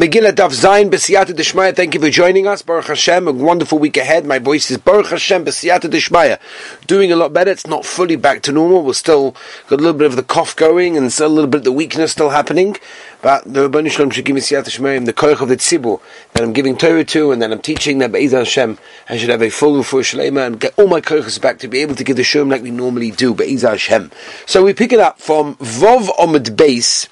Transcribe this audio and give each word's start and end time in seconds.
Megillah 0.00 0.32
Daf 0.32 0.54
Zayin 0.54 0.88
B'Siyata 0.88 1.34
Deshmaya. 1.34 1.76
Thank 1.76 1.92
you 1.92 2.00
for 2.00 2.08
joining 2.08 2.46
us. 2.46 2.62
Baruch 2.62 2.86
Hashem, 2.86 3.28
a 3.28 3.32
wonderful 3.32 3.78
week 3.78 3.98
ahead. 3.98 4.24
My 4.24 4.38
voice 4.38 4.70
is 4.70 4.78
Baruch 4.78 5.08
Hashem 5.08 5.44
B'Siyata 5.44 5.90
Deshmaya. 5.90 6.38
Doing 6.86 7.12
a 7.12 7.16
lot 7.16 7.34
better. 7.34 7.50
It's 7.50 7.66
not 7.66 7.84
fully 7.84 8.16
back 8.16 8.40
to 8.44 8.52
normal. 8.52 8.82
We're 8.82 8.94
still 8.94 9.32
got 9.66 9.78
a 9.78 9.82
little 9.82 9.92
bit 9.92 10.06
of 10.06 10.16
the 10.16 10.22
cough 10.22 10.56
going 10.56 10.96
and 10.96 11.12
still 11.12 11.26
a 11.26 11.28
little 11.28 11.50
bit 11.50 11.58
of 11.58 11.64
the 11.64 11.72
weakness 11.72 12.12
still 12.12 12.30
happening. 12.30 12.78
But 13.20 13.44
the 13.44 13.68
Rabbanu 13.68 13.90
Shalom 13.90 14.08
should 14.08 14.24
give 14.24 14.34
me 14.34 14.40
Siyata 14.40 14.70
Shemaim, 14.70 15.04
the 15.04 15.12
koich 15.12 15.42
of 15.42 15.50
the 15.50 15.58
tzibur 15.58 16.00
that 16.32 16.42
I'm 16.42 16.54
giving 16.54 16.78
Torah 16.78 17.04
to, 17.04 17.30
and 17.32 17.42
then 17.42 17.52
I'm 17.52 17.60
teaching 17.60 17.98
them 17.98 18.12
Be'ez 18.12 18.32
Hashem. 18.32 18.78
I 19.10 19.18
should 19.18 19.28
have 19.28 19.42
a 19.42 19.50
full 19.50 19.82
refuah 19.82 20.00
shalema 20.00 20.46
and 20.46 20.58
get 20.58 20.72
all 20.78 20.88
my 20.88 21.02
koichs 21.02 21.38
back 21.38 21.58
to 21.58 21.68
be 21.68 21.80
able 21.80 21.94
to 21.96 22.04
give 22.04 22.16
the 22.16 22.24
shum 22.24 22.48
like 22.48 22.62
we 22.62 22.70
normally 22.70 23.10
do 23.10 23.34
Be'ez 23.34 23.60
Hashem. 23.60 24.12
So 24.46 24.64
we 24.64 24.72
pick 24.72 24.94
it 24.94 24.98
up 24.98 25.20
from 25.20 25.56
Vov 25.56 26.08
Omid 26.16 26.56
Base 26.56 27.06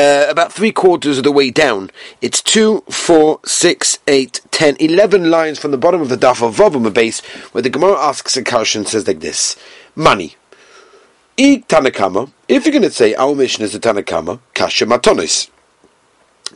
uh, 0.00 0.26
about 0.30 0.52
three 0.52 0.72
quarters 0.72 1.18
of 1.18 1.24
the 1.24 1.32
way 1.32 1.50
down. 1.50 1.90
It's 2.22 2.40
two, 2.42 2.82
four, 2.90 3.40
six, 3.44 3.98
eight, 4.06 4.40
ten, 4.50 4.76
eleven 4.80 5.30
lines 5.30 5.58
from 5.58 5.72
the 5.72 5.78
bottom 5.78 6.00
of 6.00 6.08
the 6.08 6.16
daf 6.16 6.40
of 6.46 6.56
Vavum 6.56 6.92
base, 6.94 7.20
where 7.52 7.62
the 7.62 7.70
Gemara 7.70 7.98
asks 7.98 8.36
a 8.36 8.42
question 8.42 8.86
says 8.86 9.06
like 9.06 9.20
this: 9.20 9.56
Money. 9.94 10.36
E 11.36 11.58
Tanakama. 11.60 12.30
If 12.48 12.64
you're 12.64 12.72
going 12.72 12.82
to 12.82 12.90
say 12.90 13.14
our 13.14 13.34
mission 13.34 13.62
is 13.62 13.72
the 13.72 13.78
Tanakama, 13.78 14.40
kasha 14.54 14.86
matonis 14.86 15.50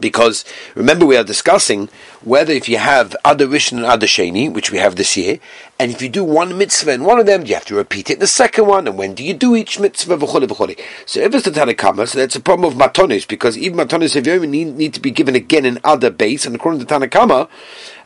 because 0.01 0.45
remember 0.75 1.07
we 1.07 1.17
are 1.17 1.25
discussing 1.25 1.89
whether 2.23 2.53
if 2.53 2.69
you 2.69 2.79
have 2.79 3.15
other 3.25 3.47
Rishon 3.47 3.79
and 3.79 3.85
other 3.85 4.07
Sheni, 4.07 4.53
which 4.53 4.71
we 4.71 4.79
have 4.79 4.97
this 4.97 5.17
year, 5.17 5.39
and 5.79 5.91
if 5.91 6.01
you 6.01 6.09
do 6.09 6.25
one 6.25 6.57
mitzvah 6.57 6.93
in 6.93 7.05
one 7.05 7.19
of 7.19 7.27
them, 7.27 7.43
do 7.43 7.49
you 7.49 7.55
have 7.55 7.65
to 7.67 7.75
repeat 7.75 8.11
it 8.11 8.15
in 8.15 8.21
the 8.21 8.27
second 8.27 8.67
one, 8.67 8.87
and 8.87 8.97
when 8.97 9.15
do 9.15 9.25
you 9.25 9.35
do 9.35 9.55
each 9.55 9.79
mitzvah, 9.79 10.17
v'chole, 10.17 10.47
v'chole. 10.47 10.81
So 11.07 11.21
if 11.21 11.35
it's 11.35 11.45
the 11.45 11.51
Tanakama, 11.51 12.09
so 12.09 12.19
that's 12.19 12.37
a 12.37 12.41
problem 12.41 12.73
of 12.73 12.79
matonis, 12.79 13.27
because 13.27 13.59
even 13.59 13.79
matonis 13.79 14.17
of 14.17 14.27
Yom 14.27 14.51
need, 14.51 14.77
need 14.77 14.95
to 14.95 15.01
be 15.01 15.11
given 15.11 15.35
again 15.35 15.65
in 15.65 15.79
other 15.85 16.11
base, 16.11 16.47
and 16.47 16.55
according 16.55 16.85
to 16.85 16.87
Tanakama, 16.87 17.49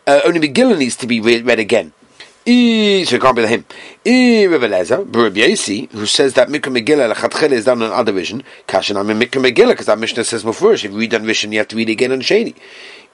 uh, 0.07 0.21
only 0.25 0.41
Megillah 0.41 0.79
needs 0.79 0.97
to 0.97 1.07
be 1.07 1.21
read 1.21 1.59
again. 1.59 1.93
E, 2.51 3.05
so 3.05 3.17
it 3.17 3.21
can't 3.21 3.37
be 3.37 3.43
the 3.43 3.49
him. 3.49 3.67
E 4.07 4.47
Rabbi 4.47 4.69
Yosi, 4.69 5.91
who 5.93 6.07
says 6.07 6.33
that 6.33 6.49
Mikra 6.49 6.75
Megillah 6.75 7.13
Lechatchel 7.13 7.53
is 7.53 7.67
done 7.67 7.83
on 7.83 7.93
other 7.93 8.11
vision. 8.11 8.43
Kashan 8.67 8.99
I'm 8.99 9.11
in 9.11 9.19
Mikra 9.19 9.45
Megillah 9.45 9.73
because 9.73 9.85
that 9.85 9.99
Mishnah 9.99 10.25
says 10.25 10.45
Mufurish. 10.45 10.83
If 10.83 10.93
you 10.93 10.99
read 10.99 11.13
on 11.13 11.27
vision, 11.27 11.53
you 11.53 11.59
have 11.59 11.69
to 11.69 11.77
read 11.77 11.91
again 11.91 12.11
on 12.11 12.23
Sheni. 12.23 12.55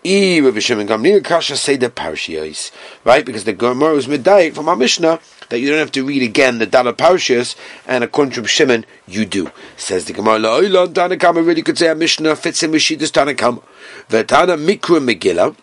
E 0.05 0.41
Rabbi 0.41 0.61
Shimon 0.61 0.87
Gamliel 0.87 1.25
Kasha 1.25 1.57
say 1.57 1.75
the 1.75 1.91
parashiyos, 1.91 2.71
right? 3.03 3.27
Because 3.27 3.43
the 3.43 3.53
Gemara 3.53 3.97
is 3.97 4.07
midayik 4.07 4.55
from 4.55 4.69
our 4.69 4.77
Mishnah 4.77 5.19
that 5.49 5.59
you 5.59 5.69
don't 5.69 5.81
have 5.81 5.91
to 5.93 6.05
read 6.05 6.23
again 6.23 6.59
the 6.59 6.67
Dala 6.67 6.93
parashiyos, 6.93 7.57
and 7.89 8.05
according 8.05 8.35
to 8.35 8.47
Shimon, 8.47 8.87
you 9.09 9.27
do. 9.27 9.51
Says 9.77 10.05
the 10.05 10.12
Gemara, 10.12 10.39
La'olam 10.39 10.93
Tanakama 10.93 11.45
really 11.45 11.62
could 11.62 11.77
say 11.77 11.89
a 11.89 11.97
Mishnah 11.97 12.37
fits 12.37 12.62
in 12.62 12.71
with 12.71 12.83
Shidus 12.83 13.11
Tanakama. 13.11 13.65
V'tana 14.11 14.65
Mikra 14.65 15.05
Megillah. 15.05 15.57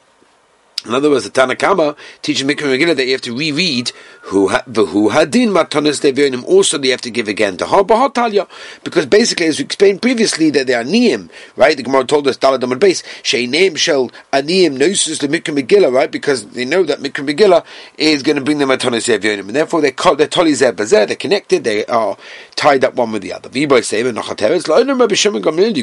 In 0.85 0.95
other 0.95 1.11
words, 1.11 1.25
the 1.25 1.29
Tanakama 1.29 1.95
teaches 2.23 2.47
Mikra 2.47 2.63
Megillah 2.63 2.95
that 2.95 3.05
you 3.05 3.11
have 3.11 3.21
to 3.21 3.37
reread 3.37 3.91
who 4.21 4.47
who 4.49 5.09
hadin 5.11 5.49
matanis 5.49 6.01
devionim. 6.01 6.43
Also, 6.45 6.77
they 6.79 6.89
have 6.89 7.01
to 7.01 7.11
give 7.11 7.27
again 7.27 7.55
to 7.57 7.65
Habahatalya 7.65 8.47
because 8.83 9.05
basically, 9.05 9.45
as 9.45 9.59
we 9.59 9.65
explained 9.65 10.01
previously, 10.01 10.49
that 10.49 10.65
they 10.65 10.73
are 10.73 10.83
niyim, 10.83 11.29
right? 11.55 11.77
The 11.77 11.83
Gemara 11.83 12.05
told 12.05 12.27
us 12.27 12.37
daladam 12.37 12.79
base 12.79 13.03
name 13.31 13.75
shall 13.75 14.09
aniyim 14.33 14.77
nosus 14.77 15.19
the 15.19 15.27
Mikra 15.27 15.61
Megillah, 15.61 15.93
right? 15.93 16.09
Because 16.09 16.47
they 16.47 16.65
know 16.65 16.83
that 16.83 16.99
Mikra 16.99 17.31
Megillah 17.31 17.63
is 17.97 18.23
going 18.23 18.37
to 18.37 18.43
bring 18.43 18.57
them 18.57 18.69
matanis 18.69 19.07
devionim, 19.07 19.41
and 19.41 19.55
therefore 19.55 19.81
they're 19.81 19.91
they're 20.15 20.27
toli 20.27 20.53
they're 20.53 21.15
connected, 21.15 21.63
they 21.63 21.85
are 21.85 22.17
tied 22.55 22.83
up 22.83 22.95
one 22.95 23.11
with 23.11 23.21
the 23.21 23.33
other. 23.33 23.49
You 23.53 23.67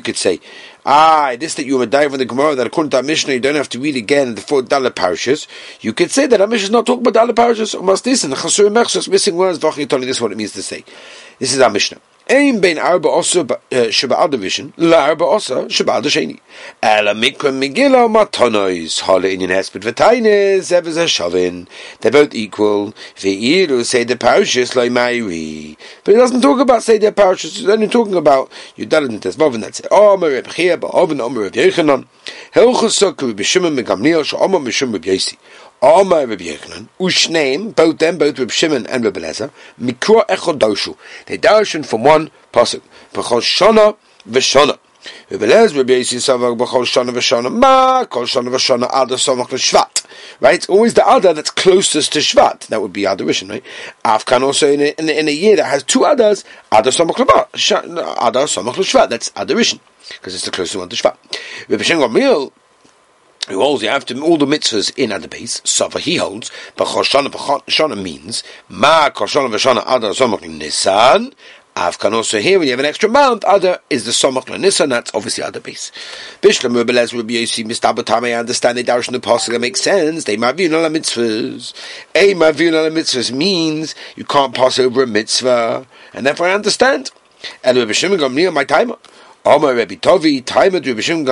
could 0.01 0.17
say, 0.17 0.41
ah, 0.89 1.37
this 1.39 1.55
that 1.55 1.67
you 1.67 1.77
were 1.77 1.87
dying 1.87 2.09
from 2.09 2.19
the 2.19 2.25
Gemara 2.25 2.55
that 2.55 2.67
according 2.67 2.91
to 2.91 2.97
our 2.97 3.03
Mishnah 3.03 3.35
you 3.35 3.41
don't 3.41 3.55
have 3.55 3.69
to 3.71 3.79
read 3.79 3.95
again 3.95 4.35
the 4.35 4.41
four 4.41 4.63
dollar 4.63 4.91
parishes. 4.91 5.47
You 5.81 5.93
could 5.93 6.11
say 6.11 6.27
that 6.27 6.41
our 6.41 6.47
Mishnah 6.47 6.65
is 6.65 6.71
not 6.71 6.87
talking 6.87 7.03
about 7.03 7.15
dollar 7.15 7.35
parishes. 7.35 7.75
Must 7.75 8.03
this 8.03 8.23
the 8.23 8.29
Chasur 8.29 8.71
Mechsos 8.73 9.09
missing 9.09 9.37
words. 9.37 9.59
V'achni 9.59 9.89
Toli. 9.89 10.07
This 10.07 10.17
is 10.17 10.23
what 10.23 10.33
it 10.33 10.39
means 10.39 10.53
to 10.53 10.63
say. 10.63 10.85
This 11.39 11.53
is 11.53 11.61
our 11.61 11.71
Mishnah. 11.71 12.01
Ein 12.31 12.61
bein 12.61 12.77
arba 12.77 13.09
osa 13.09 13.47
eh, 13.71 13.87
sheba'ad 13.89 14.33
division, 14.33 14.75
la 14.77 15.15
osa 15.19 15.65
sheba'ad 15.65 16.05
sheni. 16.05 16.39
Ela 16.83 17.15
mikra 17.15 17.51
megillah 17.51 18.07
matonois, 18.07 19.01
hale 19.01 19.35
inyan 19.35 19.49
hesped 19.49 19.81
v'tainis, 19.81 20.71
evez 20.71 20.99
ha-shavin. 20.99 21.67
They're 22.01 22.13
both 22.13 22.35
equal. 22.35 22.93
Ve'iru 23.17 23.83
say 23.83 24.05
the 24.05 24.17
parashas 24.17 24.77
like 24.77 24.93
Mairi. 24.93 25.79
But 26.05 26.17
it 26.17 26.19
doesn't 26.19 26.43
talk 26.43 26.61
about 26.61 26.83
say 26.83 26.99
the 26.99 27.13
parashas, 27.13 27.61
it's 27.61 27.65
only 27.65 27.89
talking 27.89 28.15
about 28.15 28.53
and 28.77 28.91
Tezvav, 28.91 29.55
and 29.55 29.63
that's 29.63 29.81
it. 29.81 29.87
Omer 29.91 30.29
Reb 30.29 30.49
Chia, 30.49 30.77
ba'oven 30.77 31.21
Omer 31.21 31.45
Reb 31.45 31.55
Yechanan. 31.55 32.07
Hilchus 32.53 33.01
Sokku 33.01 33.33
B'Shimon 33.33 33.75
Megamniel, 33.75 34.23
Sha'omer 34.23 34.63
B'Shimon 34.63 34.93
Reb 34.93 35.05
Yosi. 35.05 35.39
Amar 35.81 36.27
Rabbi 36.27 36.45
Yechanan, 36.45 36.89
Ushneim, 36.99 37.75
both 37.75 37.99
them, 37.99 38.19
both 38.19 38.37
Rabbi 38.37 38.51
Shimon 38.51 38.87
and 38.89 39.05
Rabbi 39.05 39.21
Lezer, 39.21 39.53
Mikra 39.81 40.27
Echod 40.27 40.59
Doshu. 40.59 40.97
They 41.27 41.39
darshan 41.39 41.87
from 41.87 42.03
one 42.03 42.33
pasuk. 42.53 42.83
B'chol 43.13 43.41
Shana 43.41 43.97
v'Shana. 44.29 44.77
Rabbi 45.31 45.47
Lezer, 45.47 45.77
Rabbi 45.77 45.93
Yosi 45.93 46.19
Savag, 46.19 46.59
B'chol 46.59 46.83
Shana 46.83 47.11
v'Shana, 47.11 47.55
Ma, 47.55 48.05
Kol 48.07 48.25
Shana 48.25 48.49
v'Shana, 48.49 48.89
Ada 48.93 49.15
Somach 49.15 49.51
v'Shvat. 49.51 50.05
Right? 50.41 50.57
It's 50.57 50.69
always 50.69 50.95
the 50.95 51.09
Ada 51.09 51.33
that's 51.33 51.51
closest 51.51 52.13
to 52.15 52.19
Shvat. 52.19 52.67
That 52.67 52.83
would 52.83 52.93
be 52.93 53.07
Ada 53.07 53.23
Rishon, 53.23 53.51
right? 53.51 53.65
Afkan 54.05 54.43
also 54.43 54.69
in 54.69 54.81
a, 54.81 54.95
in, 54.99 55.09
a, 55.09 55.13
in 55.13 55.29
a 55.29 55.33
year 55.33 55.55
that 55.55 55.67
has 55.67 55.85
two 55.85 56.01
Adas, 56.01 56.43
Ada 56.73 56.91
v'Shvat. 56.91 57.49
Ada 57.55 58.41
Somach 58.47 58.75
v'Shvat. 58.75 59.11
That's 59.11 59.31
Ada 59.37 59.55
Rishon. 59.55 59.79
Because 60.09 60.35
it's 60.35 60.45
the 60.45 60.51
closest 60.51 60.75
one 60.75 60.89
to 60.89 60.97
Shvat. 60.97 61.17
Rabbi 61.69 61.85
Gamil, 61.85 62.51
who 63.49 63.61
holds 63.61 63.83
you 63.83 63.89
have 63.89 64.07
to 64.07 64.23
all 64.23 64.37
the 64.37 64.47
mitzvahs 64.47 64.93
in 64.97 65.13
at 65.13 65.23
the 65.23 65.29
base. 65.29 65.61
Safa 65.65 65.99
he 65.99 66.17
holds, 66.17 66.51
but 66.77 66.89
choshana 66.89 67.29
choshana 67.29 68.01
means 68.01 68.43
ma 68.69 69.11
choshana 69.11 69.51
v'shana 69.51 69.83
adar 69.87 70.13
somach 70.13 70.47
nisan. 70.47 71.35
Avkan 71.77 72.13
also 72.13 72.41
here 72.41 72.59
when 72.59 72.67
you 72.67 72.73
have 72.73 72.81
an 72.81 72.87
extra 72.87 73.09
month, 73.09 73.45
other 73.45 73.79
is 73.89 74.05
the 74.05 74.11
somach 74.11 74.49
nisan. 74.59 74.89
That's 74.89 75.15
obviously 75.15 75.45
other 75.45 75.61
base. 75.61 75.93
Bishlam 76.43 76.83
Rebelez 76.83 77.15
Rabbi 77.17 77.35
Yosi 77.35 77.65
Mistabatame. 77.65 78.29
I 78.29 78.33
understand 78.35 78.79
the 78.79 78.85
darshan 78.85 79.13
the 79.13 79.21
pasuk 79.21 79.61
makes 79.61 79.81
sense. 79.81 80.25
They 80.25 80.37
maviyun 80.37 80.73
ala 80.73 80.91
mitzvahs. 80.91 81.73
A 82.15 82.35
maviyun 82.35 82.73
ala 82.73 82.91
mitzvahs 82.91 83.31
means 83.31 83.95
you 84.17 84.25
can't 84.25 84.55
pass 84.55 84.79
over 84.79 85.05
a 85.05 85.07
mitzvah, 85.07 85.87
and 86.13 86.27
therefore 86.27 86.49
I 86.49 86.55
understand. 86.55 87.13
And 87.63 87.79
Rabbi 87.79 87.93
Shimon 87.93 88.19
Gamliel 88.19 88.53
my 88.53 88.65
timer. 88.65 88.97
Omar 89.45 89.75
Rabbi 89.75 89.95
Tovi 89.95 90.45
timer 90.45 90.81
Rabbi 90.81 91.01
Shimon 91.01 91.25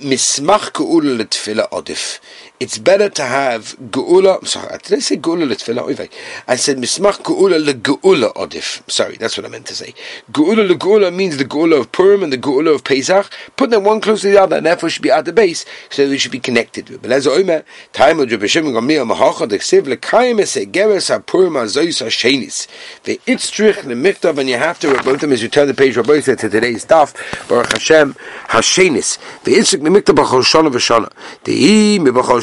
mismach 0.00 0.70
geula 0.76 1.16
letfila 1.18 1.66
odif. 1.70 2.20
It's 2.60 2.78
better 2.78 3.08
to 3.08 3.22
have 3.24 3.76
geula. 3.90 4.38
I'm 4.38 4.46
sorry, 4.46 4.78
did 4.78 4.92
I 4.92 5.00
say 5.00 5.16
geula 5.16 5.44
letfila? 5.44 6.08
I 6.46 6.54
said 6.54 6.76
mismach 6.76 7.14
geula 7.24 7.58
legeula 7.60 8.32
odif. 8.34 8.88
Sorry, 8.88 9.16
that's 9.16 9.36
what 9.36 9.44
I 9.44 9.48
meant 9.48 9.66
to 9.66 9.74
say. 9.74 9.92
Geula 10.30 10.68
legeula 10.70 11.12
means 11.12 11.36
the 11.36 11.44
geula 11.44 11.80
of 11.80 11.90
Purim 11.90 12.22
and 12.22 12.32
the 12.32 12.38
geula 12.38 12.72
of 12.72 12.84
Pesach. 12.84 13.28
Put 13.56 13.70
them 13.70 13.82
one 13.82 14.00
close 14.00 14.20
to 14.20 14.28
the 14.28 14.38
other, 14.40 14.58
and 14.58 14.66
therefore 14.66 14.88
should 14.88 15.02
be 15.02 15.10
at 15.10 15.24
the 15.24 15.32
base, 15.32 15.64
so 15.90 16.08
they 16.08 16.16
should 16.16 16.30
be 16.30 16.38
connected. 16.38 16.96
But 17.02 17.10
as 17.10 17.26
oimer, 17.26 17.64
time 17.92 18.20
of 18.20 18.30
Rebbe 18.30 18.46
Shimon 18.46 18.72
Gamliel 18.72 19.12
mahacha 19.12 19.48
deksiv 19.48 19.92
lekayim 19.92 20.38
esegeres 20.38 21.10
hapurim 21.10 21.54
azoyis 21.60 22.04
hashenis. 22.06 22.68
The 23.02 23.20
itztrich 23.26 23.82
the 23.82 24.40
and 24.40 24.48
you 24.48 24.58
have 24.58 24.78
to 24.78 24.94
both 25.02 25.22
them 25.22 25.32
as 25.32 25.42
you 25.42 25.48
turn 25.48 25.66
the 25.66 25.74
page. 25.74 25.96
Rabbi 25.96 26.20
to 26.20 26.36
today's 26.36 26.82
stuff. 26.82 27.14
Baruch 27.48 27.72
Hashem 27.72 28.14
hashenis. 28.50 29.18
The 29.42 29.54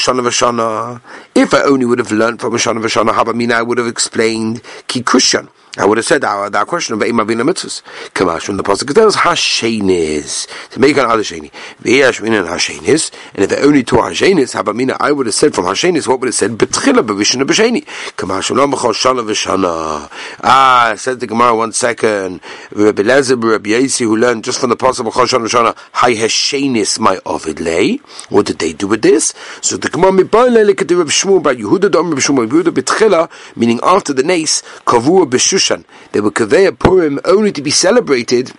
If 0.03 1.53
I 1.53 1.61
only 1.63 1.85
would 1.85 1.99
have 1.99 2.11
learned 2.11 2.41
from 2.41 2.53
Shana 2.53 2.81
Vashana, 2.81 3.11
Habamina, 3.13 3.53
I 3.53 3.61
would 3.61 3.77
have 3.77 3.87
explained 3.87 4.63
Kikushan. 4.87 5.47
I 5.77 5.85
would 5.85 5.97
have 5.99 6.05
said 6.05 6.19
that, 6.19 6.51
that 6.51 6.67
question 6.67 6.95
about 6.95 7.07
Imavina 7.07 7.49
mitzvahs. 7.49 7.81
Kamash 8.11 8.41
from 8.41 8.57
the 8.57 8.63
pasuk 8.63 8.93
tells 8.93 9.15
Hashenis 9.15 10.69
to 10.71 10.81
make 10.81 10.97
an 10.97 11.05
other 11.05 11.23
sheni. 11.23 11.49
V'yashmin 11.81 12.37
and 12.37 12.45
Hashenis, 12.45 13.09
and 13.33 13.45
if 13.45 13.49
there 13.51 13.63
only 13.63 13.81
two 13.81 13.95
Hashenis, 13.95 14.61
Habamina, 14.61 14.97
I 14.99 15.13
would 15.13 15.27
have 15.27 15.35
said 15.35 15.55
from 15.55 15.63
Hashenis 15.63 16.09
what 16.09 16.19
would 16.19 16.27
have 16.27 16.35
said 16.35 16.51
Betchila 16.51 17.07
b'Vishna 17.07 17.43
b'Sheni. 17.43 17.85
Kamash 18.17 18.47
from 18.47 18.57
Lamachol 18.57 18.91
Shana 18.91 19.23
v'Shana. 19.25 20.09
Ah, 20.43 20.93
said 20.97 21.21
the 21.21 21.27
Gemara 21.27 21.55
one 21.55 21.71
second. 21.71 22.41
Rabbi 22.71 23.03
Lezer, 23.03 23.41
Rabbi 23.41 23.69
Yosi, 23.69 23.99
who 24.01 24.17
learned 24.17 24.43
just 24.43 24.59
from 24.59 24.71
the 24.71 24.75
pasuk 24.75 25.07
of 25.07 25.13
Shana 25.13 25.47
v'Shana, 25.47 25.77
Hay 26.01 26.15
Hashenis 26.17 26.99
my 26.99 27.17
Ovid 27.25 27.61
lay. 27.61 27.95
What 28.27 28.45
did 28.45 28.59
they 28.59 28.73
do 28.73 28.87
with 28.87 29.03
this? 29.03 29.33
So 29.61 29.77
the 29.77 29.87
Gemara 29.87 30.11
mibayle 30.11 30.69
lekati 30.69 30.97
Rabbi 30.97 31.11
Shmuel 31.11 31.41
by 31.41 31.55
Yehuda 31.55 31.89
dom 31.89 32.09
Rabbi 32.09 32.19
Shmuel 32.19 32.49
Yehuda 32.49 32.73
Betchila, 32.73 33.55
meaning 33.55 33.79
after 33.83 34.11
the 34.11 34.23
nace 34.23 34.61
Kavua 34.85 35.25
b'Shushan 35.25 35.60
Shushan. 35.61 35.85
They 36.11 36.21
were 36.21 36.31
Kaveya 36.31 36.77
Purim 36.77 37.19
only 37.25 37.51
to 37.51 37.61
be 37.61 37.71
celebrated 37.71 38.51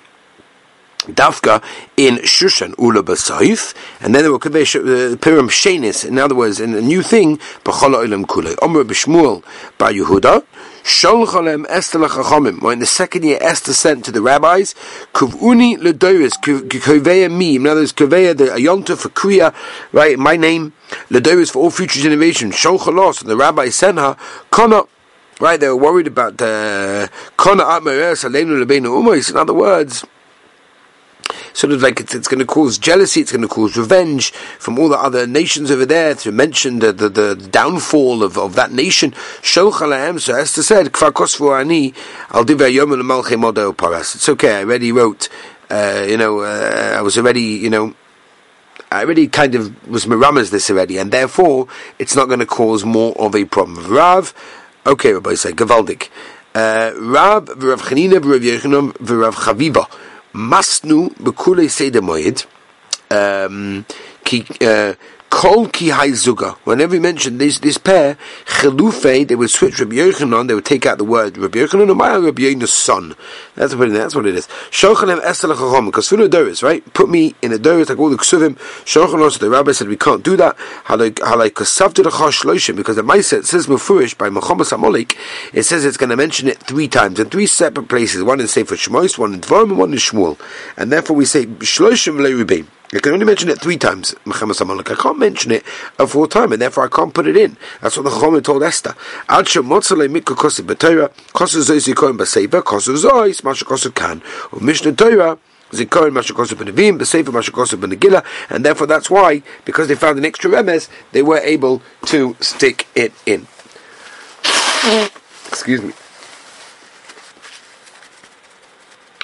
Dafka 1.03 1.63
in 1.97 2.19
Shushan 2.19 2.79
Ula 2.79 3.03
Basayif, 3.03 3.75
and 4.01 4.15
then 4.15 4.23
there 4.23 4.31
were 4.31 4.39
Kaveya 4.39 5.15
uh, 5.15 5.17
Purim 5.17 5.49
Shenis, 5.49 6.07
in 6.07 6.19
other 6.19 6.37
words, 6.37 6.61
in 6.61 6.75
a 6.75 6.81
new 6.81 7.03
thing, 7.03 7.39
B'chola 7.65 8.07
Ilam 8.07 8.25
Kulei. 8.25 8.57
Omer 8.63 8.85
B'Shmuel 8.85 9.43
Bar 9.79 9.91
Yehuda, 9.91 10.45
Sholchalem 10.85 11.67
Esther 11.69 11.99
Lachachamim. 11.99 12.63
When 12.63 12.79
the 12.79 12.87
second 12.87 13.25
year 13.25 13.39
Esther 13.41 13.73
sent 13.73 14.05
to 14.05 14.13
the 14.13 14.23
rabbis, 14.23 14.75
Kuvuni 15.13 15.77
Ledoris, 15.77 16.35
Kuveya 16.41 17.37
me. 17.37 17.57
In 17.57 17.67
other 17.67 17.81
words, 17.81 17.93
Kuveya 17.93 18.37
the 18.37 18.45
Ayonta 18.45 18.97
for 18.97 19.09
Kriya, 19.09 19.53
right? 19.91 20.17
My 20.17 20.37
name, 20.37 20.73
Ledoris 21.11 21.51
for 21.51 21.65
all 21.65 21.71
future 21.71 22.01
generations. 22.01 22.55
Sholchalos. 22.55 23.23
And 23.23 23.31
the 23.31 23.37
rabbis 23.37 23.75
sent 23.75 23.99
her. 23.99 24.17
Right, 25.43 25.59
they 25.59 25.67
were 25.67 25.75
worried 25.75 26.07
about 26.07 26.39
the 26.39 27.11
Umais. 28.91 29.29
In 29.29 29.37
other 29.37 29.53
words, 29.53 30.07
sort 31.53 31.73
of 31.73 31.83
like 31.83 31.99
it's, 31.99 32.15
it's 32.15 32.29
going 32.29 32.39
to 32.39 32.47
cause 32.47 32.79
jealousy, 32.79 33.23
it's 33.23 33.33
going 33.33 33.43
to 33.43 33.49
cause 33.49 33.77
revenge 33.77 34.31
from 34.31 34.79
all 34.79 34.89
the 34.89 34.97
other 34.97 35.27
nations 35.27 35.73
over 35.73 35.85
there 35.85 36.15
to 36.15 36.31
mention 36.31 36.79
the, 36.79 36.93
the, 36.93 37.09
the 37.09 37.35
downfall 37.35 38.23
of, 38.23 38.39
of 38.39 38.55
that 38.55 38.71
nation. 38.71 39.15
So 39.43 39.73
Esther 39.73 40.63
said, 40.63 40.93
It's 40.93 41.03
okay, 44.29 44.55
I 44.55 44.63
already 44.63 44.93
wrote, 44.93 45.29
uh, 45.69 46.07
you 46.09 46.19
know, 46.19 46.43
uh, 46.43 46.95
I 46.97 47.03
was 47.03 47.19
already, 47.19 47.43
you 47.43 47.69
know, 47.69 47.97
I 48.93 49.03
already 49.03 49.27
kind 49.27 49.57
of 49.57 49.89
was 49.89 50.07
miramas 50.07 50.51
this 50.53 50.71
already, 50.71 50.99
and 50.99 51.11
therefore 51.11 51.67
it's 51.99 52.15
not 52.15 52.27
going 52.29 52.39
to 52.39 52.47
cause 52.47 52.85
more 52.85 53.13
of 53.21 53.35
a 53.35 53.45
problem. 53.45 53.93
Rav, 53.93 54.33
okay, 54.87 55.13
Rabbi 55.13 55.35
say, 55.35 55.53
Gavaldik. 55.53 56.09
Uh, 56.55 56.93
Rav, 56.97 57.49
Rav 57.49 57.83
Chanina, 57.83 58.15
Rav 58.15 58.41
Yechanom, 58.41 58.95
Rav 59.01 59.37
Chaviva. 59.37 59.87
Masnu 60.35 61.11
bekule 61.15 61.69
seder 61.69 62.01
moed. 62.01 62.47
Um, 63.11 63.85
ki, 64.25 64.45
uh, 64.63 64.95
Kol 65.33 65.67
ki 65.67 65.89
zuga. 65.89 66.57
Whenever 66.65 66.95
you 66.95 67.01
mention 67.01 67.39
this 67.39 67.59
this 67.59 67.79
pair, 67.79 68.19
chelufe, 68.45 69.27
they 69.27 69.35
would 69.35 69.49
switch 69.49 69.81
Rabbi 69.81 69.97
Yochanan. 69.97 70.47
They 70.47 70.55
would 70.55 70.67
take 70.67 70.85
out 70.85 70.99
the 70.99 71.05
word 71.05 71.39
Rabbi 71.39 71.61
Yochanan 71.61 71.91
and 71.91 72.25
Rabbi 72.27 72.43
Yochanan's 72.43 72.75
son. 72.75 73.15
That's 73.55 73.75
what 73.75 73.89
it 73.89 73.95
is. 73.95 73.99
That's 73.99 74.15
what 74.15 74.27
it 74.27 74.35
is. 74.37 74.47
Shochanem. 74.71 75.87
Because 75.87 76.09
for 76.09 76.17
the 76.19 76.29
doris, 76.29 76.63
right? 76.63 76.85
Put 76.93 77.09
me 77.09 77.35
in 77.41 77.51
a 77.51 77.59
doris 77.59 77.89
like 77.89 77.99
all 77.99 78.11
the 78.11 78.19
ksuvim. 78.19 78.57
Shochanem. 78.85 79.33
So 79.33 79.39
the 79.39 79.49
rabbi 79.49 79.73
said 79.73 79.89
we 79.89 79.97
can't 79.97 80.23
do 80.23 80.37
that. 80.37 80.55
Halay 80.85 81.13
kasavtu 81.13 82.05
lechash 82.05 82.45
loishim. 82.45 82.77
Because 82.77 82.97
the 82.97 83.03
Ma'aser 83.03 83.43
says 83.43 83.67
mufurish 83.69 84.17
by 84.19 84.29
Muhammad 84.29 84.67
Samolik. 84.67 85.17
It 85.55 85.63
says 85.63 85.87
it's 85.87 85.97
going 85.97 86.11
to 86.11 86.17
mention 86.17 86.47
it 86.47 86.59
three 86.59 86.89
times 86.89 87.19
in 87.19 87.31
three 87.31 87.47
separate 87.47 87.89
places. 87.89 88.23
One 88.23 88.39
in 88.39 88.49
Sefer 88.49 88.75
Shmois, 88.75 89.17
one 89.17 89.33
in 89.33 89.41
Dvarim, 89.41 89.71
and 89.71 89.79
one 89.79 89.93
in 89.93 89.99
Shmuel. 89.99 90.39
And 90.77 90.93
therefore 90.93 91.17
we 91.17 91.25
say 91.25 91.47
shloishim 91.47 92.21
le'rubim. 92.21 92.67
I 92.95 92.99
can 92.99 93.13
only 93.13 93.25
mention 93.25 93.49
it 93.49 93.61
three 93.61 93.79
times. 93.79 94.15
I 94.27 94.33
can't 94.33 95.19
mention 95.19 95.51
it 95.51 95.65
a 95.99 96.07
fourth 96.07 96.31
time, 96.31 96.53
and 96.53 96.61
therefore 96.61 96.85
I 96.85 96.89
can't 96.89 97.15
put 97.15 97.27
it 97.27 97.37
in. 97.37 97.57
That's 97.81 97.97
what 97.97 98.05
the 98.05 98.11
Chomah 98.11 98.45
told 98.45 98.63
Esther. 98.63 98.95
Ad 99.29 99.47
shemotzalei 99.47 100.11
mikko 100.11 100.35
kosev 100.35 100.67
b'Torah, 100.67 101.11
kosev 101.33 101.63
zois 101.63 101.89
yikoim 101.89 102.19
b'seiva, 102.19 102.63
kosev 102.63 102.97
zois, 102.97 103.43
masha 103.43 103.65
kosev 103.65 103.95
kan. 103.95 104.23
Or 104.53 104.61
Mishnah 104.61 104.93
Torah, 104.93 105.39
Zikoin 105.73 106.13
Mashakosov 106.13 106.59
Benavim, 106.63 106.99
Besefer 106.99 107.33
Mashakosov 107.33 107.81
Benagila, 107.81 108.23
and 108.51 108.63
therefore 108.63 108.87
that's 108.87 109.09
why, 109.09 109.43
because 109.65 109.89
they 109.89 109.95
found 109.95 110.19
an 110.19 110.25
extra 110.27 110.51
remes, 110.51 110.91
they 111.13 111.23
were 111.23 111.39
able 111.39 111.81
to 112.05 112.37
stick 112.41 112.87
it 112.95 113.13
in. 113.25 113.47
Excuse 115.49 115.81
me. 115.81 115.95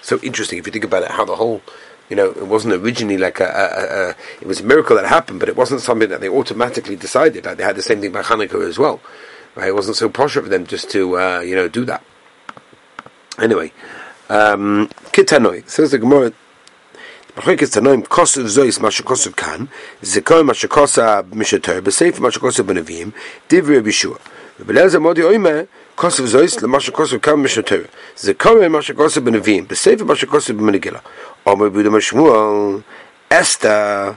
So 0.00 0.19
interesting 0.23 0.59
if 0.59 0.67
you 0.67 0.73
think 0.73 0.87
about 0.87 1.03
it, 1.03 1.11
how 1.11 1.26
the 1.26 1.37
whole 1.37 1.61
you 2.09 2.15
know, 2.15 2.30
it 2.30 2.47
wasn't 2.47 2.74
originally 2.74 3.18
like 3.18 3.39
a, 3.39 3.45
a, 3.45 4.09
a, 4.09 4.15
it 4.41 4.47
was 4.47 4.59
a 4.59 4.63
miracle 4.63 4.95
that 4.95 5.06
happened, 5.06 5.39
but 5.39 5.50
it 5.50 5.56
wasn't 5.56 5.81
something 5.81 6.09
that 6.09 6.21
they 6.21 6.30
automatically 6.30 6.95
decided. 6.95 7.45
Like 7.45 7.57
they 7.57 7.63
had 7.63 7.75
the 7.75 7.81
same 7.81 8.01
thing 8.01 8.12
by 8.12 8.21
Hanukkah 8.21 8.68
as 8.68 8.77
well. 8.77 9.00
Right? 9.56 9.69
It 9.69 9.75
wasn't 9.75 9.97
so 9.97 10.09
posh 10.09 10.33
for 10.33 10.41
them 10.41 10.65
just 10.68 10.89
to, 10.91 11.18
uh, 11.18 11.39
you 11.39 11.56
know, 11.56 11.68
do 11.68 11.85
that. 11.85 12.03
Anyway, 13.39 13.71
um, 14.30 14.89
Kitanoi 15.12 15.68
says 15.68 15.91
the 15.91 15.97
Gemara. 15.97 16.31
מחלקת 17.38 17.71
תנועים 17.71 18.03
כוסף 18.03 18.41
זויס 18.41 18.80
מה 18.80 18.91
שכוסף 18.91 19.33
כאן, 19.33 19.65
זה 20.01 20.21
כל 20.21 20.44
מה 20.44 20.53
שכוסף 20.53 21.21
משתר, 21.31 21.81
בספר 21.81 22.21
מה 22.21 22.31
שכוסף 22.31 22.63
בנביאים, 22.63 23.12
דברי 23.50 23.77
רבי 23.77 23.89
ישוע. 23.89 24.15
ובלעזר 24.59 25.00
מודי 25.00 25.24
אומר, 25.24 25.62
Kosev 25.98 26.28
Zois, 26.28 26.56
Lamasha 26.60 26.92
Kosev 26.92 27.20
Kam 27.20 27.42
Mishnah 27.42 27.64
Torah. 27.64 27.88
Zekome 28.14 28.70
Masha 28.70 28.94
Kosev 28.94 29.24
Benavim, 29.24 29.66
Besefer 29.66 30.06
Masha 30.06 30.26
Kosev 30.28 30.56
Benegila. 30.56 31.02
Omer 31.44 31.70
Buddha 31.70 31.88
Mashmuel, 31.88 32.84
Esther, 33.28 34.16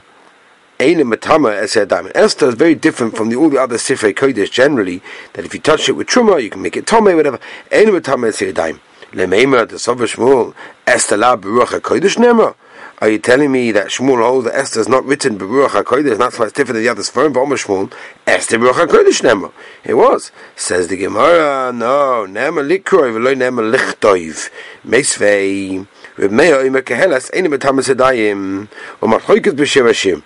Einem 0.78 1.10
Matama 1.10 1.60
Esther 1.60 1.84
Diamond. 1.84 2.16
Esther 2.16 2.50
is 2.50 2.54
very 2.54 2.76
different 2.76 3.16
from 3.16 3.30
the, 3.30 3.34
all 3.34 3.50
the 3.50 3.60
other 3.60 3.78
Sifrei 3.78 4.14
Kodesh 4.14 4.52
generally, 4.52 5.02
that 5.32 5.44
if 5.44 5.52
you 5.54 5.58
touch 5.58 5.88
it 5.88 5.96
with 5.96 6.06
Truma, 6.06 6.40
you 6.40 6.50
can 6.50 6.62
make 6.62 6.76
it 6.76 6.86
Tome, 6.86 7.16
whatever. 7.16 7.40
Einem 7.72 7.94
Matama 7.94 8.28
Esther 8.28 8.52
Diamond. 8.52 8.80
Lemeima, 9.10 9.68
the 9.68 9.74
Sovah 9.74 10.06
Shmuel, 10.06 10.54
Esther 10.86 11.16
La 11.16 11.34
Baruch 11.34 11.70
HaKodesh 11.70 12.16
are 13.02 13.10
you 13.10 13.18
telling 13.18 13.50
me 13.50 13.72
that 13.72 13.88
Shmuel 13.88 14.24
holds 14.24 14.44
that 14.44 14.54
Esther 14.54 14.78
is 14.78 14.88
not 14.88 15.04
written 15.04 15.36
Baruch 15.36 15.72
HaKodesh, 15.72 16.18
that's 16.18 16.38
why 16.38 16.44
it's 16.44 16.52
different 16.52 16.74
than 16.74 16.84
the 16.84 16.88
others 16.88 17.10
firm, 17.10 17.32
but 17.32 17.42
Shmuel, 17.46 17.92
Esther 18.28 18.60
Baruch 18.60 18.76
HaKodesh 18.76 19.22
Nema. 19.22 19.50
It 19.82 19.94
was. 19.94 20.30
Says 20.54 20.86
the 20.86 20.96
Gemara, 20.96 21.72
no, 21.72 22.26
Nema 22.28 22.62
Likroi, 22.62 23.10
v'loi 23.10 23.34
Nema 23.34 23.74
Lichtoiv. 23.74 24.50
Mesvei. 24.86 25.84
Reb 26.16 26.30
Meir 26.30 26.60
Omer 26.60 26.82
Kehelas 26.82 27.34
Eine 27.34 27.48
mit 27.48 27.64
Hamas 27.64 27.88
Edayim 27.88 28.68
und 29.00 29.10
Machloikes 29.10 29.54
B'Shirashim. 29.54 30.22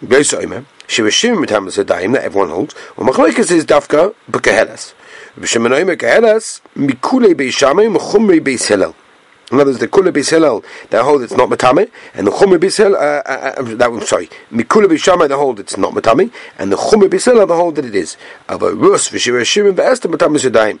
Beis 0.00 0.32
Omer 0.32 0.64
Shirashim 0.86 1.40
mit 1.40 1.50
Hamas 1.50 1.76
Edayim 1.76 2.12
that 2.12 2.22
everyone 2.22 2.50
holds 2.50 2.76
and 2.96 3.08
Machloikes 3.08 3.50
is 3.50 3.66
Dafka 3.66 4.14
B'Kehelas. 4.30 4.94
B'Shemen 5.36 5.76
Omer 5.76 5.96
Kehelas 5.96 6.60
Mikulei 6.76 7.34
Beis 7.34 7.50
Shammai 7.54 7.86
Mechumrei 7.86 8.38
Beis 8.38 8.68
Hillel. 8.68 8.94
In 9.52 9.60
other 9.60 9.70
words, 9.70 9.78
the 9.78 9.86
Kula 9.86 10.12
Beis 10.12 10.30
Hillel 10.30 10.64
that 10.90 11.04
hold 11.04 11.22
it's 11.22 11.36
not 11.36 11.48
Matame, 11.48 11.88
and 12.14 12.26
the 12.26 12.32
Chumrei 12.32 12.58
Beis 12.58 12.78
Hillel, 12.78 12.96
uh, 12.96 13.22
uh, 13.24 13.54
uh, 13.58 13.62
that 13.76 13.88
I'm 13.88 14.00
sorry, 14.02 14.28
Mikula 14.50 14.86
Beis 14.86 15.04
Shammai 15.04 15.28
that 15.28 15.36
hold 15.36 15.60
it's 15.60 15.76
not 15.76 15.94
Matame, 15.94 16.32
and 16.58 16.72
the 16.72 16.76
Chumrei 16.76 17.08
Beis 17.08 17.26
Hillel 17.26 17.46
that 17.46 17.54
hold 17.54 17.76
that 17.76 17.84
it 17.84 17.94
is. 17.94 18.16
Ava 18.50 18.74
Rus 18.74 19.08
V'Shirashim 19.08 19.72
V'Esther 19.74 20.12
Matame 20.12 20.38
Sedayim. 20.38 20.80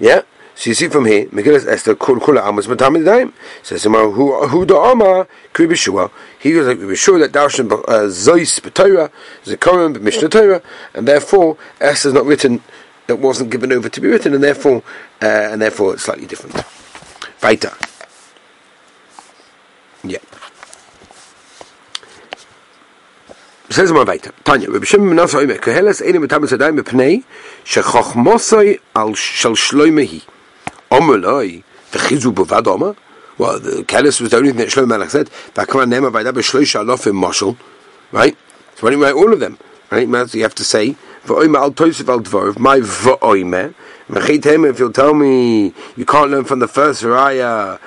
Yeah? 0.00 0.22
So 0.56 0.68
you 0.68 0.74
see 0.74 0.88
from 0.88 1.06
here, 1.06 1.26
Megillah 1.28 1.68
Esther 1.68 1.94
Kul 1.94 2.16
Kula 2.16 2.46
Amos 2.46 2.66
Matamid 2.66 3.04
Daim 3.04 3.32
says 3.62 3.84
who 3.84 4.46
who 4.48 4.66
the 4.66 4.76
Ama 4.76 5.26
Kribishua. 5.54 6.10
He 6.38 6.52
was 6.54 6.66
like 6.66 6.76
Kribishua 6.76 7.20
that 7.20 7.32
Darshan 7.32 7.72
uh, 7.72 8.08
Zois 8.08 8.60
B'Torah 8.60 9.10
Zekarim 9.44 9.96
B'Mishnah 9.96 10.30
Torah, 10.30 10.60
and 10.92 11.08
therefore 11.08 11.56
Esther 11.80 12.08
is 12.08 12.14
not 12.14 12.26
written 12.26 12.62
that 13.06 13.16
wasn't 13.16 13.50
given 13.50 13.72
over 13.72 13.88
to 13.88 14.00
be 14.02 14.08
written, 14.08 14.34
and 14.34 14.42
therefore 14.44 14.82
uh, 15.22 15.26
and 15.26 15.62
therefore 15.62 15.94
it's 15.94 16.02
slightly 16.02 16.26
different. 16.26 16.62
Weiter. 17.42 17.72
Yeah. 20.04 20.18
says 23.70 23.92
mal 23.92 24.04
weiter. 24.04 24.32
Tanya, 24.44 24.68
Rabbi 24.70 24.84
Shimon 24.84 25.08
ben 25.08 25.16
Nasai, 25.16 25.46
Koheles, 25.58 26.02
Eine 26.02 26.20
mit 26.20 26.28
Tamas 26.28 26.52
Adayim, 26.52 26.80
B'Pnei, 26.80 27.22
Shechochmosai 27.64 28.80
al 28.94 29.14
Shal 29.14 29.52
Shloimehi. 29.52 30.22
Omrloi, 30.90 31.62
v'chizu 31.92 32.34
b'vad 32.34 32.66
Omer. 32.66 32.96
Well, 33.38 33.60
the 33.60 33.82
Kelis 33.84 34.20
was 34.20 34.30
the 34.30 34.36
only 34.36 34.50
thing 34.50 34.58
that 34.58 34.68
Shlomo 34.68 34.88
Melech 34.88 35.10
said. 35.10 35.30
V'akaman 35.54 35.88
nema 35.88 36.10
v'ayda 36.10 36.32
b'shloisha 36.32 36.84
alofim 36.84 37.22
moshel. 37.22 37.56
Right? 38.12 38.36
So 38.74 38.86
anyway, 38.88 39.12
all 39.12 39.32
of 39.32 39.40
them. 39.40 39.56
Right? 39.90 40.06
You 40.34 40.42
have 40.42 40.54
to 40.56 40.64
say, 40.64 40.96
my. 42.58 42.76
If 44.12 44.78
you'll 44.78 44.92
tell 44.92 45.14
me 45.14 45.74
you 45.96 46.04
can't 46.04 46.30
learn 46.30 46.44
from 46.44 46.58
the 46.58 46.68
first 46.68 47.02
raya, 47.02 47.78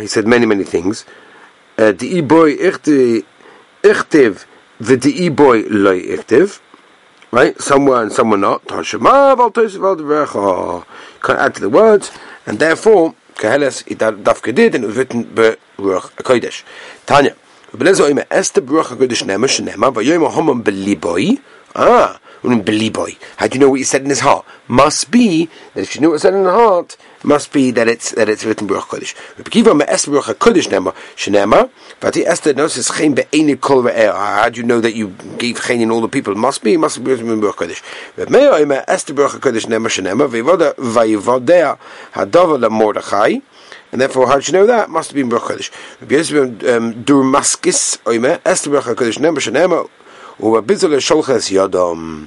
he 0.00 0.06
said 0.06 0.26
many, 0.26 0.46
many 0.46 0.64
things. 0.64 1.04
Uh, 1.78 1.92
the 1.92 2.20
boy 2.20 2.56
ichtiv, 2.56 3.24
the 4.80 5.28
boy 5.30 5.62
loy 5.68 6.00
ichtiv 6.02 6.60
right? 7.34 7.60
Somewhere 7.60 8.02
and 8.02 8.12
somewhere 8.12 8.38
not. 8.38 8.64
Tashema 8.64 9.34
oh, 10.36 10.86
Can't 11.22 11.38
add 11.38 11.54
to 11.56 11.60
the 11.60 11.68
words, 11.68 12.12
and 12.46 12.58
therefore 12.58 13.14
Keheles 13.34 13.84
and 13.86 14.84
it 14.84 14.86
was 14.86 14.96
written 14.96 15.24
beruach 15.24 16.12
hakodesh. 16.14 16.62
Tanya. 17.06 17.36
Ah, 21.74 22.20
boy. 22.44 23.16
How 23.36 23.48
do 23.48 23.54
you 23.54 23.60
know 23.60 23.70
what 23.70 23.78
he 23.78 23.84
said 23.84 24.02
in 24.02 24.08
his 24.08 24.20
heart? 24.20 24.44
Must 24.68 25.10
be 25.10 25.48
that 25.74 25.82
if 25.82 25.94
you 25.94 26.00
know 26.00 26.10
what 26.10 26.16
he 26.16 26.20
said 26.20 26.34
in 26.34 26.44
the 26.44 26.52
heart, 26.52 26.96
must 27.24 27.52
be 27.52 27.70
that 27.72 27.88
it's 27.88 28.12
that 28.12 28.28
it's 28.28 28.44
written 28.44 28.66
Baruch 28.66 28.84
Kodesh. 28.84 29.14
Rabbi 29.38 29.50
Kiva 29.50 29.74
me 29.74 29.84
Esther 29.88 30.10
Baruch 30.12 30.38
Kodesh 30.38 30.68
nema 30.68 30.94
shenema. 31.16 31.70
But 32.00 32.16
Esther 32.16 32.54
knows 32.54 32.74
his 32.74 32.90
chen 32.90 33.14
be'eni 33.14 33.58
kol 33.60 33.82
How 33.82 34.48
do 34.50 34.60
you 34.60 34.66
know 34.66 34.80
that 34.80 34.94
you 34.94 35.08
gave 35.38 35.60
chen 35.60 35.80
in 35.80 35.90
all 35.90 36.00
the 36.00 36.08
people? 36.08 36.34
Must 36.34 36.62
be 36.62 36.76
must 36.76 37.02
be 37.02 37.10
written 37.10 37.40
Baruch 37.40 37.56
Kodesh. 37.56 37.82
Rabbi 38.16 38.30
Meir 38.30 38.66
me 38.66 38.76
Esther 38.86 39.14
Baruch 39.14 39.40
Kodesh 39.40 39.66
nema 39.66 39.88
shenema 39.88 40.28
ve'voda 40.28 40.74
vayivodea 40.76 41.78
hadava 42.12 42.58
leMordechai. 42.58 43.42
And 43.90 44.00
therefore, 44.00 44.26
how 44.26 44.40
do 44.40 44.46
you 44.46 44.52
know 44.52 44.66
that? 44.66 44.90
Must 44.90 45.10
have 45.10 45.16
been 45.16 45.28
Baruch 45.28 45.44
Kodesh. 45.44 46.00
Rabbi 46.00 46.14
Yosef 46.14 46.36
um, 46.36 47.04
Durmaskis 47.04 47.98
oime 48.04 48.40
Esther 48.44 48.70
Baruch 48.70 48.96
Kodesh 48.98 49.18
nema 49.18 49.38
shenema. 49.38 49.88
ובביזל 50.40 51.00
שולחס 51.00 51.50
ידום. 51.50 52.24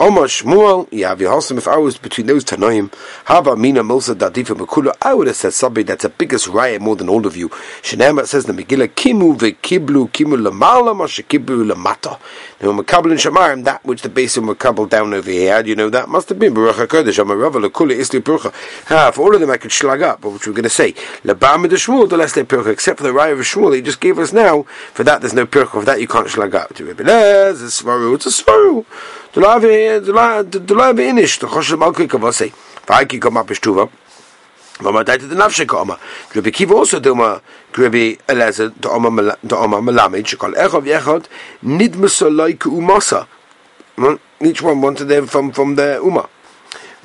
Omar 0.00 0.28
Shmuel, 0.28 0.88
yeah, 0.90 1.14
Yehosim, 1.14 1.58
if 1.58 1.68
I 1.68 1.76
was 1.76 1.98
between 1.98 2.26
those 2.26 2.42
Tanoim, 2.42 2.90
Haba 3.26 3.54
Mina 3.54 3.84
Milsa 3.84 4.14
Dadifa 4.14 4.56
Makula, 4.56 4.96
I 5.02 5.12
would 5.12 5.26
have 5.26 5.36
said 5.36 5.52
something 5.52 5.84
that's 5.84 6.04
the 6.04 6.08
biggest 6.08 6.48
riot 6.48 6.80
more 6.80 6.96
than 6.96 7.10
all 7.10 7.26
of 7.26 7.36
you. 7.36 7.50
Shenema 7.82 8.26
says 8.26 8.46
the 8.46 8.54
Megillah, 8.54 8.88
Kimu 8.88 9.36
ve'kiblu 9.36 10.10
kimu 10.10 10.40
lamala 10.40 10.96
masha 10.96 11.22
kiblu 11.22 11.70
lamata. 11.70 12.18
Now, 12.62 12.72
Makabal 12.80 13.10
and 13.10 13.20
Shamarim, 13.20 13.64
that 13.64 13.84
which 13.84 14.00
the 14.00 14.08
base 14.08 14.38
of 14.38 14.44
Makabal 14.44 14.88
down 14.88 15.12
over 15.12 15.30
here, 15.30 15.62
you 15.66 15.76
know 15.76 15.90
that? 15.90 16.08
Must 16.08 16.30
have 16.30 16.38
been 16.38 16.54
Baruch 16.54 16.76
HaKodesh, 16.76 17.22
Amarava 17.22 17.62
Lakula 17.62 17.94
Isli 17.94 18.20
Purcha. 18.20 18.54
Ah, 18.90 19.10
for 19.10 19.22
all 19.26 19.34
of 19.34 19.40
them 19.42 19.50
I 19.50 19.58
could 19.58 19.70
schlag 19.70 20.00
up, 20.00 20.22
but 20.22 20.30
which 20.30 20.46
we're 20.46 20.54
going 20.54 20.62
to 20.62 20.70
say, 20.70 20.92
Labam 21.24 21.68
de 21.68 21.76
Shmuel, 21.76 22.08
the 22.08 22.16
less 22.16 22.32
Purcha, 22.32 22.68
except 22.68 22.96
for 22.96 23.04
the 23.04 23.12
riot 23.12 23.38
of 23.38 23.44
Shmuel, 23.44 23.76
he 23.76 23.82
just 23.82 24.00
gave 24.00 24.18
us 24.18 24.32
now, 24.32 24.62
for 24.94 25.04
that 25.04 25.20
there's 25.20 25.34
no 25.34 25.44
Purcha, 25.44 25.72
for 25.72 25.84
that 25.84 26.00
you 26.00 26.08
can't 26.08 26.26
schlag 26.26 26.54
up. 26.54 26.72
To 26.76 26.86
Rebbe 26.86 27.02
it's 27.02 27.60
a 27.60 27.82
Svaru, 27.82 28.14
it's 28.14 28.24
a 28.24 28.30
Svaru. 28.30 28.86
Du 29.32 29.40
lave 29.40 30.00
du 30.00 30.74
lave 30.74 30.98
inish 30.98 31.38
du 31.38 31.46
khosh 31.46 31.76
mal 31.78 31.92
kike 31.92 32.18
was 32.18 32.36
sei. 32.36 32.52
Vai 32.86 33.04
ki 33.04 33.20
kom 33.20 33.36
up 33.36 33.46
stuva 33.50 33.88
Wenn 34.80 34.94
man 34.94 35.04
deit 35.04 35.20
de 35.20 35.36
nafshe 35.36 35.66
koma, 35.66 35.98
grebi 36.32 36.50
kiv 36.50 36.72
also 36.72 36.98
do 36.98 37.14
ma 37.14 37.38
grebi 37.72 38.18
eleze 38.26 38.72
do 38.80 38.88
oma. 38.88 39.36
Do 39.46 39.56
oma 39.56 39.80
malamid 39.80 40.24
shkol 40.24 40.54
echov 40.54 40.84
yechot 40.84 41.26
nid 41.62 41.94
like 41.96 42.60
umasa. 42.60 43.26
Each 44.40 44.62
one 44.62 44.80
wanted 44.80 45.04
them 45.04 45.26
from 45.26 45.52
from 45.52 45.76
the 45.76 46.00
uma. 46.02 46.28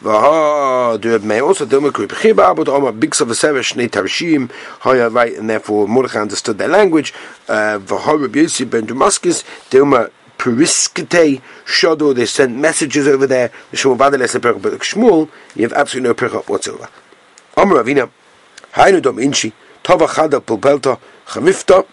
Vaha 0.01 0.99
do 0.99 1.19
me 1.19 1.41
also 1.41 1.65
do 1.65 1.79
ma 1.79 1.89
grebi 1.89 2.15
khiba 2.15 2.55
but 2.55 2.69
oma 2.69 2.91
big 2.91 3.13
of 3.21 3.29
a 3.29 3.33
sevesh 3.33 3.75
ne 3.75 3.87
tarshim 3.87 4.49
higher 4.79 5.09
right 5.09 5.37
and 5.37 5.49
therefore 5.49 5.87
Mordechai 5.87 6.21
understood 6.21 6.57
their 6.57 6.69
language. 6.69 7.13
Vaha 7.47 8.19
Rabbi 8.19 8.47
ben 8.65 8.85
Damascus 8.85 9.43
do 9.69 9.85
ma 9.85 10.07
periskete 10.37 11.41
shodo. 11.65 12.13
They 12.15 12.25
sent 12.25 12.55
messages 12.55 13.07
over 13.07 13.27
there. 13.27 13.51
The 13.71 13.77
Shmuel 13.77 13.97
Vadales 13.97 14.41
but 14.41 14.73
Shmuel, 14.79 15.29
you 15.55 15.63
have 15.63 15.73
absolutely 15.73 16.09
no 16.09 16.13
perchop 16.15 16.49
whatsoever. 16.49 16.89
Amr 17.57 17.83
Avina, 17.83 18.09
Hainu 18.73 19.01
dom 19.01 19.19
inchi, 19.19 19.53
tova 19.83 20.07
chada 20.07 20.41
pulpelta, 20.41 20.99
chavifta, 21.27 21.85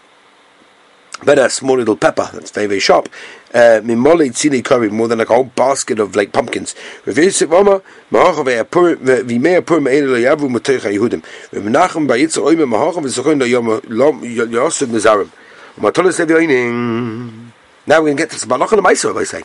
but 1.25 1.39
a 1.39 1.49
small 1.49 1.77
little 1.77 1.97
pepper 1.97 2.29
that's 2.33 2.51
very 2.51 2.67
very 2.67 2.81
sharp. 2.81 3.09
Uh, 3.55 3.81
Mimole 3.83 4.31
tzili 4.31 4.65
curry 4.65 4.91
more 4.91 5.07
than 5.09 5.19
like 5.19 5.31
a 5.31 5.35
whole 5.35 5.45
basket 5.45 6.01
of 6.01 6.17
like 6.17 6.33
pumpkins. 6.33 6.75
Revisik 7.05 7.49
vama 7.49 7.81
mahacha 8.11 8.45
ve'apur 8.45 8.97
v'imei 8.97 9.61
apur 9.61 9.81
me'ele 9.81 10.07
lo 10.07 10.17
yavu 10.17 10.49
matoicha 10.49 10.93
Yehudim. 10.93 11.23
V'menachem 11.53 12.09
ba'yitza 12.09 12.43
oime 12.43 12.67
mahacha 12.67 13.01
v'zochon 13.01 13.39
lo 13.39 13.45
yom 13.47 14.25
yosef 14.25 14.89
mizarim. 14.89 15.31
Matolis 15.79 16.19
levi 16.19 17.52
now 17.87 17.99
we're 17.99 18.07
going 18.07 18.17
to 18.17 18.23
get 18.23 18.31
to 18.31 18.47
the 18.47 18.55
Malach 18.55 18.73
and 18.73 18.83
Maisa, 18.83 19.19
I 19.19 19.25
say. 19.25 19.43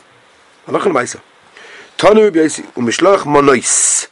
Malach 0.66 0.86
and 0.86 0.94
Maisa. 0.94 1.20
Tanu 1.96 2.30
Yossi, 2.30 2.64
u'mishlach 2.74 3.26
monois. 3.26 4.08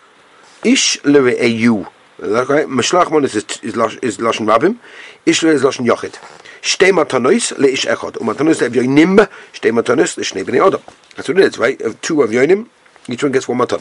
Ish 0.64 1.00
le'e'eyu. 1.02 1.86
Right? 2.18 2.66
Mishlach 2.66 3.10
monois 3.10 3.34
is, 3.36 3.46
is, 3.62 3.74
Lashon 3.74 4.46
Rabim. 4.46 4.78
Ish 5.24 5.42
le'e 5.42 5.54
is 5.54 5.62
Lashon 5.62 5.86
Yochid. 5.86 6.18
Shtei 6.62 6.90
matanois 6.90 7.52
le'ish 7.56 7.86
echad. 7.86 8.16
U'matanois 8.16 8.60
le'ev 8.60 8.74
yoinim. 8.74 9.28
Shtei 9.52 9.70
matanois 9.70 10.16
le'shnei 10.16 10.44
b'nei 10.44 10.66
Adam. 10.66 10.82
That's 11.14 11.28
what 11.28 11.38
it 11.38 11.44
is, 11.44 11.58
right? 11.58 11.80
Of 11.80 12.00
two 12.00 12.22
of 12.22 12.30
yoinim, 12.30 12.66
each 13.08 13.22
one 13.22 13.30
gets 13.30 13.46
one 13.46 13.58
matan. 13.58 13.80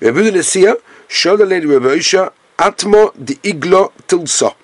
Rabbi 0.00 0.20
Yossi, 0.20 0.74
shoda 1.08 1.40
Rabbi 1.40 1.96
Yossi, 1.98 2.32
atmo 2.58 3.12
di 3.22 3.34
iglo 3.34 3.92
tilsa. 4.06 4.54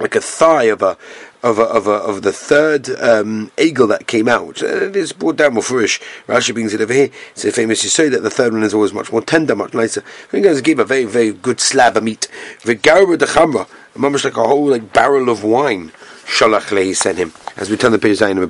Like 0.00 0.16
a 0.16 0.20
thigh 0.20 0.64
of 0.64 0.82
a 0.82 0.96
of 1.44 1.58
of 1.60 1.86
of 1.86 2.22
the 2.22 2.32
third 2.32 2.88
um, 3.00 3.52
eagle 3.58 3.86
that 3.88 4.06
came 4.06 4.28
out, 4.28 4.62
uh, 4.62 4.90
is 4.92 5.12
brought 5.12 5.36
down 5.36 5.52
more 5.54 5.62
foolish. 5.62 6.00
Rashi 6.26 6.54
brings 6.54 6.72
it 6.72 6.80
over 6.80 6.92
here. 6.92 7.10
It's 7.32 7.44
a 7.44 7.52
famous 7.52 7.84
you 7.84 7.90
say 7.90 8.08
that 8.08 8.22
the 8.22 8.30
third 8.30 8.54
one 8.54 8.62
is 8.62 8.72
always 8.72 8.94
much 8.94 9.12
more 9.12 9.20
tender, 9.20 9.54
much 9.54 9.74
nicer. 9.74 10.00
I 10.00 10.30
think 10.30 10.46
guys 10.46 10.62
gave 10.62 10.78
a 10.78 10.86
very 10.86 11.04
very 11.04 11.32
good 11.32 11.60
slab 11.60 11.98
of 11.98 12.02
meat. 12.02 12.28
V'garba 12.62 13.18
de 13.18 13.26
chamra, 13.26 13.68
almost 13.94 14.24
like 14.24 14.38
a 14.38 14.42
whole 14.42 14.66
like 14.68 14.94
barrel 14.94 15.28
of 15.28 15.44
wine. 15.44 15.92
Shalach 16.24 16.76
he 16.82 16.94
sent 16.94 17.18
him 17.18 17.34
as 17.58 17.68
we 17.68 17.76
turn 17.76 17.92
the 17.92 17.98
page 17.98 18.20
down 18.20 18.38
a. 18.38 18.44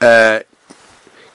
Uh, 0.00 0.40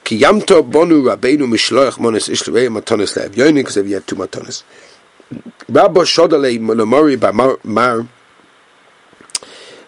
Kiyamto 0.05 0.63
bonu 0.71 1.03
rabbeinu 1.03 1.45
mishloach 1.45 1.97
monis 1.97 2.29
ishlevei 2.29 2.69
matonis 2.69 3.85
he 3.85 3.91
had 3.91 4.07
two 4.07 4.15
matonis. 4.15 4.63
Rabba 5.67 6.01
shodalei 6.01 7.19
by 7.19 7.31
mar 7.31 8.07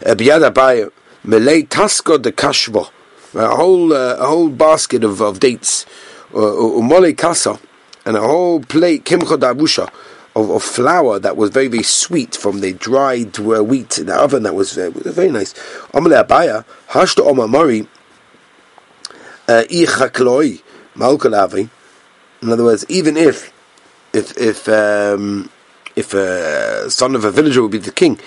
biyad 0.02 0.44
abayu 0.44 0.92
Malay 1.28 1.64
tasko 1.64 2.22
de 2.22 2.32
kashvo, 2.32 2.90
a 3.36 3.54
whole 3.54 3.92
uh, 3.92 4.16
a 4.18 4.28
whole 4.28 4.48
basket 4.48 5.04
of, 5.04 5.22
of 5.22 5.42
dates, 5.42 5.86
umole 6.32 7.18
kasa, 7.18 7.60
and 8.06 8.16
a 8.16 8.22
whole 8.22 8.62
plate 8.62 9.04
davusha 9.04 9.92
of, 10.38 10.50
of 10.50 10.64
flour 10.64 11.20
that 11.20 11.36
was 11.36 11.50
very 11.50 11.68
very 11.68 11.84
sweet 11.84 12.34
from 12.34 12.62
the 12.62 12.72
dried 12.72 13.38
uh, 13.40 13.62
wheat 13.62 13.98
in 13.98 14.06
the 14.06 14.16
oven. 14.16 14.44
That 14.44 14.56
was 14.56 14.78
uh, 14.78 14.90
very 14.94 15.30
nice. 15.30 15.54
Amale 15.94 16.24
abaya 16.26 16.64
hashto 16.92 17.30
omamari 17.30 17.86
uh, 19.50 19.64
ichakloi 19.70 20.62
malkalavi. 20.96 21.70
In 22.42 22.52
other 22.54 22.64
words, 22.64 22.86
even 22.88 23.18
if 23.18 23.52
if 24.14 24.38
if 24.38 24.70
um, 24.70 25.50
if 25.98 26.14
a 26.14 26.90
son 26.90 27.16
of 27.16 27.26
a 27.26 27.32
villager 27.32 27.62
would 27.64 27.72
be 27.72 27.80
the 27.80 27.92
king, 27.92 28.18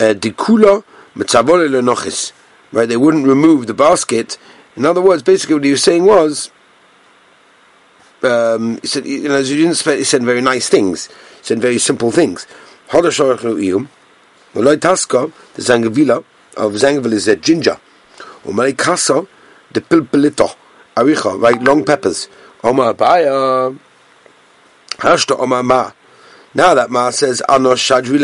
uh, 0.00 0.12
dikula 0.12 0.84
right? 1.14 2.88
They 2.88 2.96
wouldn't 2.96 3.26
remove 3.26 3.66
the 3.66 3.74
basket. 3.74 4.38
In 4.76 4.86
other 4.86 5.00
words, 5.00 5.22
basically 5.22 5.56
what 5.56 5.64
he 5.64 5.70
was 5.72 5.82
saying 5.82 6.04
was, 6.04 6.50
um, 8.22 8.78
he 8.80 8.86
said, 8.86 9.06
you 9.06 9.28
know, 9.28 9.42
he 9.42 9.56
didn't 9.56 9.74
spend, 9.74 9.98
he 9.98 10.04
said 10.04 10.22
very 10.22 10.40
nice 10.40 10.68
things. 10.68 11.06
He 11.08 11.42
said 11.42 11.60
very 11.60 11.78
simple 11.78 12.10
things. 12.10 12.46
The 12.90 13.00
Zangavila 15.58 16.24
of 16.56 16.72
Zangavila 16.72 17.12
is 17.12 17.28
a 17.28 17.36
ginger. 17.36 17.78
Umalai 18.44 18.76
Kasa, 18.76 19.26
the 19.72 19.80
Pilpilito, 19.80 20.54
Aricha, 20.96 21.40
right? 21.40 21.60
Long 21.62 21.84
peppers. 21.84 22.28
Omar 22.62 22.94
Baya, 22.94 23.72
Hashta 24.98 25.38
Omar 25.38 25.62
Ma. 25.62 25.90
Now 26.54 26.74
that 26.74 26.90
Ma 26.90 27.10
says, 27.10 27.42
Ano 27.48 27.74
Shadri 27.74 28.18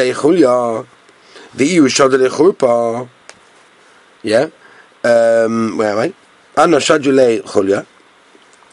Churpa. 1.55 3.09
Yeah? 4.23 4.49
Um, 5.05 5.77
where 5.79 5.93
am 5.93 5.99
I? 5.99 6.15
Anna 6.61 6.79
Shadule 6.79 7.43
Chulya. 7.43 7.87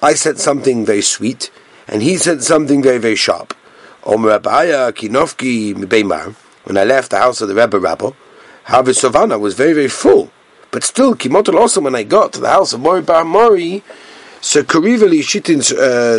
I 0.01 0.13
said 0.13 0.39
something 0.39 0.86
very 0.86 1.01
sweet, 1.01 1.51
and 1.88 2.01
he 2.01 2.17
said 2.17 2.44
something 2.44 2.82
very, 2.84 2.98
very 2.98 3.15
sharp. 3.15 3.53
Omer 4.03 4.39
Abaya. 4.39 6.36
When 6.63 6.77
I 6.77 6.84
left 6.84 7.12
the 7.12 7.17
house 7.17 7.41
of 7.41 7.48
the 7.48 7.55
Rebbe 7.55 7.79
Rabbi, 7.79 8.10
Harvest 8.65 9.01
Savannah 9.01 9.38
was 9.38 9.53
very, 9.53 9.74
very 9.74 9.88
full. 9.88 10.32
But 10.72 10.84
still, 10.84 11.15
Kimotel 11.15 11.55
also, 11.55 11.82
when 11.82 11.96
I 11.96 12.03
got 12.03 12.34
to 12.34 12.41
the 12.41 12.50
house 12.50 12.74
of 12.74 12.82
Mori 12.82 13.01
Bar 13.01 13.24
Mori, 13.24 13.84
so 14.45 14.61
Kurivali 14.61 15.21
Shitin 15.21 15.57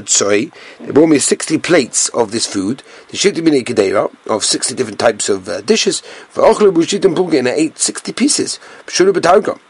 Tsoi, 0.02 0.50
they 0.80 0.90
brought 0.90 1.06
me 1.06 1.20
60 1.20 1.58
plates 1.58 2.08
of 2.08 2.32
this 2.32 2.44
food, 2.44 2.82
the 3.10 3.16
Shitin 3.16 3.46
Kedera, 3.64 4.12
of 4.26 4.44
60 4.44 4.74
different 4.74 4.98
types 4.98 5.28
of 5.28 5.48
uh, 5.48 5.60
dishes, 5.60 6.00
for 6.00 6.42
Ochlu 6.42 6.74
Bushitin 6.74 7.14
Punga, 7.14 7.38
and 7.38 7.46
I 7.46 7.52
ate 7.52 7.78
60 7.78 8.12
pieces. 8.14 8.58
Shulu 8.86 9.12
Betauga. 9.12 9.60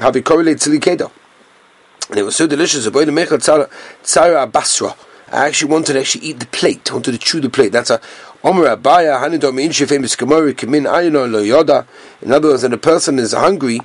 How 0.00 0.10
we 0.10 0.20
correlate 0.20 0.56
Silikeda. 0.58 1.12
And 2.08 2.18
it 2.18 2.24
was 2.24 2.34
so 2.34 2.48
delicious. 2.48 2.88
Aboy 2.88 3.06
the 3.06 3.12
Mechel 3.12 3.38
Tsara 3.38 4.50
Basra. 4.50 4.96
I 5.28 5.46
actually 5.46 5.70
wanted 5.70 5.92
to 5.92 6.00
actually 6.00 6.24
eat 6.24 6.40
the 6.40 6.46
plate, 6.46 6.90
I 6.90 6.94
wanted 6.94 7.12
to 7.12 7.18
chew 7.18 7.40
the 7.40 7.50
plate. 7.50 7.70
That's 7.70 7.90
a 7.90 8.00
Omer 8.42 8.64
Abaya, 8.64 9.22
Hanidom 9.22 9.64
Inshi, 9.64 9.88
famous 9.88 10.16
Gemara, 10.16 10.52
Kamin 10.54 10.90
Ayano 10.90 11.30
Lo 11.30 11.40
Yoda. 11.40 11.86
In 12.20 12.32
other 12.32 12.48
words, 12.48 12.64
when 12.64 12.72
a 12.72 12.78
person 12.78 13.20
is 13.20 13.32
hungry, 13.32 13.78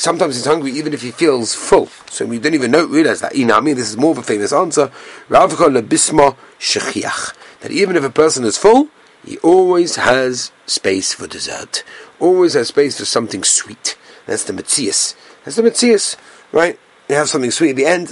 sometimes 0.00 0.36
he's 0.36 0.46
hungry 0.46 0.72
even 0.72 0.94
if 0.94 1.02
he 1.02 1.10
feels 1.10 1.54
full. 1.54 1.88
So 2.08 2.24
we 2.24 2.38
don't 2.38 2.54
even 2.54 2.70
know, 2.70 2.86
realize 2.86 3.20
that. 3.20 3.34
Inami, 3.34 3.76
this 3.76 3.90
is 3.90 3.96
more 3.96 4.12
of 4.12 4.18
a 4.18 4.22
famous 4.22 4.52
answer. 4.52 4.90
That 5.28 5.50
even 7.70 7.96
if 7.96 8.04
a 8.04 8.10
person 8.10 8.44
is 8.44 8.56
full, 8.56 8.88
he 9.24 9.36
always 9.38 9.96
has 9.96 10.52
space 10.64 11.12
for 11.12 11.26
dessert. 11.26 11.84
Always 12.18 12.54
has 12.54 12.68
space 12.68 12.98
for 12.98 13.04
something 13.04 13.44
sweet. 13.44 13.98
That's 14.26 14.44
the 14.44 14.54
Metzias. 14.54 15.14
That's 15.44 15.56
the 15.56 15.62
Metzias, 15.62 16.16
right? 16.52 16.78
You 17.08 17.16
have 17.16 17.28
something 17.28 17.50
sweet 17.50 17.70
at 17.70 17.76
the 17.76 17.86
end. 17.86 18.08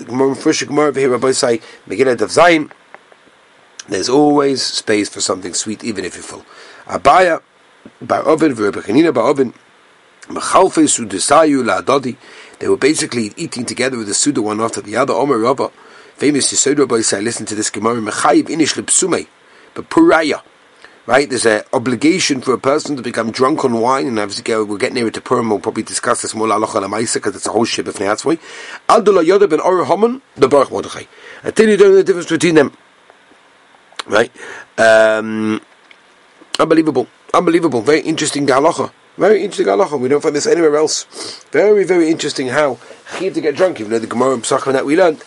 There's 3.88 4.08
always 4.08 4.62
space 4.62 5.08
for 5.08 5.20
something 5.20 5.54
sweet, 5.54 5.82
even 5.82 6.04
if 6.04 6.14
you're 6.14 6.22
full. 6.22 6.44
Abaya, 6.84 7.40
Bar 8.02 8.28
Ovid, 8.28 8.56
Bar 8.56 9.24
Ovid, 9.24 9.54
they 12.58 12.68
were 12.68 12.76
basically 12.76 13.32
eating 13.36 13.64
together 13.64 13.96
with 13.96 14.08
the 14.08 14.14
Suda 14.14 14.42
one 14.42 14.60
after 14.60 14.80
the 14.80 14.96
other. 14.96 15.14
Omer 15.14 15.38
Rabba, 15.38 15.70
famous 16.16 16.52
Yisod 16.52 16.78
Rabbi 16.78 17.00
say, 17.00 17.20
listen 17.20 17.46
to 17.46 17.54
this 17.54 17.70
Gemara, 17.70 18.00
Mechayib 18.00 18.48
inish 18.48 18.74
lepsume, 18.74 19.26
but 19.74 19.88
puraya. 19.88 20.42
right? 21.06 21.28
There's 21.28 21.46
an 21.46 21.62
obligation 21.72 22.42
for 22.42 22.52
a 22.52 22.58
person 22.58 22.94
to 22.96 23.02
become 23.02 23.30
drunk 23.30 23.64
on 23.64 23.80
wine, 23.80 24.06
and 24.06 24.18
obviously 24.18 24.54
we'll 24.54 24.76
get 24.76 24.92
nearer 24.92 25.10
to 25.10 25.20
Purim, 25.20 25.48
we'll 25.48 25.58
probably 25.60 25.82
discuss 25.82 26.20
this 26.22 26.34
more 26.34 26.48
halacha 26.48 26.82
lemaisa, 26.82 27.14
because 27.14 27.34
it's 27.34 27.46
a 27.46 27.50
whole 27.50 27.64
ship 27.64 27.86
of 27.86 27.94
Neatzvoi. 27.94 28.38
Adula 28.88 29.24
Yoda 29.24 29.48
ben 29.48 29.60
Or 29.60 29.84
Haman, 29.86 30.20
the 30.36 30.48
Baruch 30.48 30.70
Mordechai. 30.70 31.04
Until 31.42 31.70
you 31.70 31.76
don't 31.78 31.90
know 31.90 31.96
the 31.96 32.04
difference 32.04 32.28
between 32.28 32.56
them. 32.56 32.72
Right? 34.06 34.30
Um, 34.76 35.60
unbelievable. 36.58 37.06
Unbelievable. 37.32 37.80
Very 37.80 38.00
interesting 38.00 38.46
halacha. 38.46 38.92
Very 39.18 39.42
interesting 39.42 39.66
halacha. 39.66 39.98
We 39.98 40.08
don't 40.08 40.20
find 40.20 40.36
this 40.36 40.46
anywhere 40.46 40.76
else. 40.76 41.42
Very, 41.50 41.82
very 41.82 42.08
interesting 42.08 42.46
how 42.46 42.78
he 43.18 43.30
to 43.30 43.40
get 43.40 43.56
drunk, 43.56 43.80
even 43.80 43.90
though 43.90 43.98
the 43.98 44.06
Gemara 44.06 44.34
and 44.34 44.44
Pesachim 44.44 44.72
that 44.74 44.86
we 44.86 44.96
learned 44.96 45.24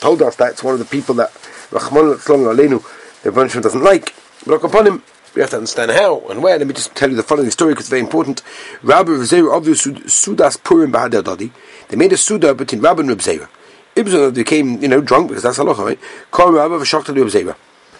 told 0.00 0.22
us 0.22 0.34
that's 0.36 0.64
one 0.64 0.72
of 0.72 0.78
the 0.78 0.86
people 0.86 1.14
that 1.16 1.30
Rahman 1.70 2.14
Aleinu, 2.14 2.82
the 3.22 3.30
Banshim 3.30 3.60
doesn't 3.60 3.82
like. 3.82 4.14
But 4.46 4.64
upon 4.64 4.86
him, 4.86 5.02
we 5.34 5.42
have 5.42 5.50
to 5.50 5.56
understand 5.56 5.90
how 5.90 6.20
and 6.30 6.42
where. 6.42 6.56
Let 6.56 6.66
me 6.66 6.72
just 6.72 6.94
tell 6.94 7.10
you 7.10 7.16
the 7.16 7.22
following 7.22 7.50
story 7.50 7.72
because 7.72 7.84
it's 7.84 7.90
very 7.90 8.00
important. 8.00 8.40
Rabbi 8.82 9.10
Rebzeira 9.10 9.54
of 9.54 9.66
the 9.66 9.72
Sudas 9.72 10.62
Purim 10.64 10.90
Bahadadadi, 10.90 11.50
they 11.88 11.96
made 11.96 12.14
a 12.14 12.16
Suda 12.16 12.54
between 12.54 12.80
Rabbi 12.80 13.02
and 13.02 13.10
Rebzeira. 13.10 13.46
Ibn 13.94 14.32
became, 14.32 14.80
you 14.80 14.88
know, 14.88 15.02
drunk 15.02 15.28
because 15.28 15.42
that's 15.42 15.58
halacha, 15.58 15.84
right? 15.84 16.00
Call 16.30 16.52
Rabbi 16.52 16.76
Vashakta 16.76 17.14
Rebzeira 17.14 17.56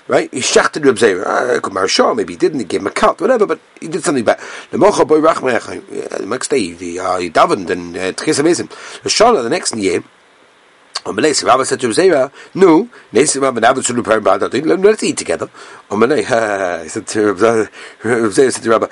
right? 0.08 0.32
He 0.32 0.40
shachted 0.40 0.84
Reb 0.84 0.96
Zera. 0.96 1.56
Uh, 1.56 1.60
could 1.60 1.72
marshal, 1.72 2.14
maybe 2.14 2.34
he 2.34 2.38
didn't. 2.38 2.60
He 2.60 2.64
gave 2.64 2.80
him 2.80 2.86
a 2.86 2.90
cut, 2.90 3.20
whatever. 3.20 3.46
But 3.46 3.60
he 3.80 3.88
did 3.88 4.04
something 4.04 4.24
bad. 4.24 4.40
The 4.70 4.78
mocha 4.78 5.04
boy 5.04 5.20
rachmech. 5.20 6.18
The 6.18 6.26
next 6.26 6.48
day, 6.48 6.72
he, 6.74 6.98
uh, 6.98 7.18
davened 7.30 7.70
and 7.70 7.96
uh, 7.96 8.12
tchis 8.12 8.36
The 9.02 9.08
shala 9.08 9.42
the 9.42 9.50
next 9.50 9.74
year. 9.76 10.02
Amalei, 11.04 11.44
Rabbi 11.44 11.62
said 11.64 11.80
to 11.80 11.88
Zera, 11.88 12.32
no, 12.54 12.88
Nesi 13.12 13.40
Rabbi 13.40 13.60
David 13.60 13.84
should 13.84 13.96
repair 13.96 14.20
bad. 14.20 14.40
Let's 14.52 15.02
eat 15.02 15.16
together. 15.18 15.48
Amalei, 15.90 16.18
he 16.82 16.88
said 16.88 17.06
to 17.08 17.34
Zera 18.02 18.52
said 18.52 18.62
to 18.62 18.70
Rabbi. 18.70 18.86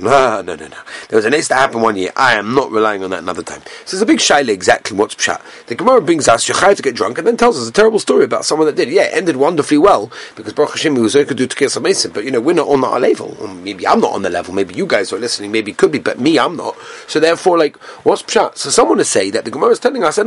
No, 0.00 0.42
no, 0.42 0.54
no, 0.54 0.66
no. 0.68 0.76
There 1.08 1.16
was 1.16 1.24
a 1.24 1.30
nest 1.30 1.48
that 1.50 1.58
happened 1.58 1.82
one 1.82 1.96
year. 1.96 2.10
I 2.16 2.34
am 2.34 2.54
not 2.54 2.70
relying 2.70 3.04
on 3.04 3.10
that 3.10 3.20
another 3.20 3.42
time. 3.42 3.62
So 3.84 3.96
there's 3.96 4.02
a 4.02 4.06
big 4.06 4.18
shaila 4.18 4.48
exactly 4.48 4.96
what's 4.96 5.14
pshat. 5.14 5.40
The 5.66 5.74
Gemara 5.74 6.00
brings 6.02 6.28
us 6.28 6.48
Yechai 6.48 6.76
to 6.76 6.82
get 6.82 6.96
drunk 6.96 7.18
and 7.18 7.26
then 7.26 7.36
tells 7.36 7.58
us 7.58 7.68
a 7.68 7.72
terrible 7.72 7.98
story 7.98 8.24
about 8.24 8.44
someone 8.44 8.66
that 8.66 8.76
did. 8.76 8.88
Yeah, 8.88 9.08
ended 9.12 9.36
wonderfully 9.36 9.78
well 9.78 10.10
because 10.34 10.52
Baruch 10.52 10.72
Hashem 10.72 10.94
was 10.94 11.14
could 11.14 11.36
do 11.36 11.68
some 11.68 11.82
Mason, 11.82 12.12
but 12.12 12.24
you 12.24 12.30
know 12.30 12.40
we're 12.40 12.54
not 12.54 12.68
on 12.68 12.80
that 12.80 13.00
level. 13.00 13.36
Or 13.40 13.48
maybe 13.48 13.86
I'm 13.86 14.00
not 14.00 14.12
on 14.12 14.22
the 14.22 14.30
level. 14.30 14.54
Maybe 14.54 14.74
you 14.74 14.86
guys 14.86 15.12
are 15.12 15.18
listening. 15.18 15.52
Maybe 15.52 15.70
it 15.72 15.78
could 15.78 15.92
be, 15.92 15.98
but 15.98 16.18
me 16.18 16.38
I'm 16.38 16.56
not. 16.56 16.76
So 17.06 17.20
therefore, 17.20 17.58
like, 17.58 17.76
what's 18.04 18.22
pshat? 18.22 18.56
So 18.56 18.70
someone 18.70 18.98
to 18.98 19.04
say 19.04 19.30
that 19.30 19.44
the 19.44 19.50
Gemara 19.50 19.70
is 19.70 19.78
telling 19.78 20.04
us 20.04 20.18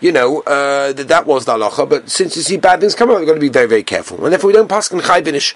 you 0.00 0.12
know, 0.12 0.40
uh, 0.42 0.92
that, 0.92 1.08
that 1.08 1.26
was 1.26 1.44
the 1.44 1.52
halacha, 1.52 1.88
but 1.88 2.10
since 2.10 2.36
you 2.36 2.42
see 2.42 2.56
bad 2.56 2.80
things 2.80 2.94
coming 2.94 3.14
out, 3.14 3.18
we've 3.20 3.28
got 3.28 3.34
to 3.34 3.40
be 3.40 3.48
very, 3.48 3.66
very 3.66 3.82
careful. 3.82 4.22
And 4.24 4.32
therefore, 4.32 4.48
we 4.48 4.54
don't 4.54 4.68
pass 4.68 4.90
in 4.90 5.00
Chai 5.00 5.22
Binish, 5.22 5.54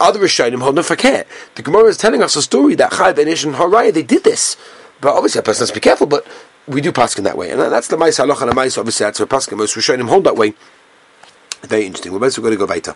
other 0.00 0.20
Rishonim 0.20 0.60
hold 0.60 0.74
no 0.74 0.82
fakir. 0.82 1.24
The 1.54 1.62
Gemara 1.62 1.84
is 1.84 1.96
telling 1.96 2.22
us 2.22 2.36
a 2.36 2.42
story 2.42 2.74
that 2.76 2.92
Chai 2.92 3.12
Binish 3.12 3.44
and 3.44 3.54
Haraya, 3.54 3.92
they 3.92 4.02
did 4.02 4.24
this. 4.24 4.56
But 5.00 5.14
obviously 5.16 5.40
a 5.40 5.42
person 5.42 5.62
has 5.62 5.70
to 5.70 5.74
be 5.74 5.80
careful, 5.80 6.06
but 6.06 6.26
we 6.66 6.80
do 6.80 6.92
pass 6.92 7.18
in 7.18 7.24
that 7.24 7.36
way. 7.36 7.50
And 7.50 7.60
that's 7.60 7.88
the 7.88 7.96
Maisa 7.96 8.24
halacha 8.24 8.42
and 8.42 8.52
the 8.52 8.54
Maisa, 8.54 8.78
obviously 8.78 9.04
that's 9.04 9.18
where 9.18 9.26
Paskin, 9.26 9.58
most 9.58 9.74
Rishonim 9.74 10.08
hold 10.08 10.24
that 10.24 10.36
way. 10.36 10.54
Very 11.62 11.86
interesting. 11.86 12.12
We're 12.12 12.18
basically 12.18 12.56
going 12.56 12.58
to 12.58 12.66
go 12.66 12.72
weiter. 12.72 12.94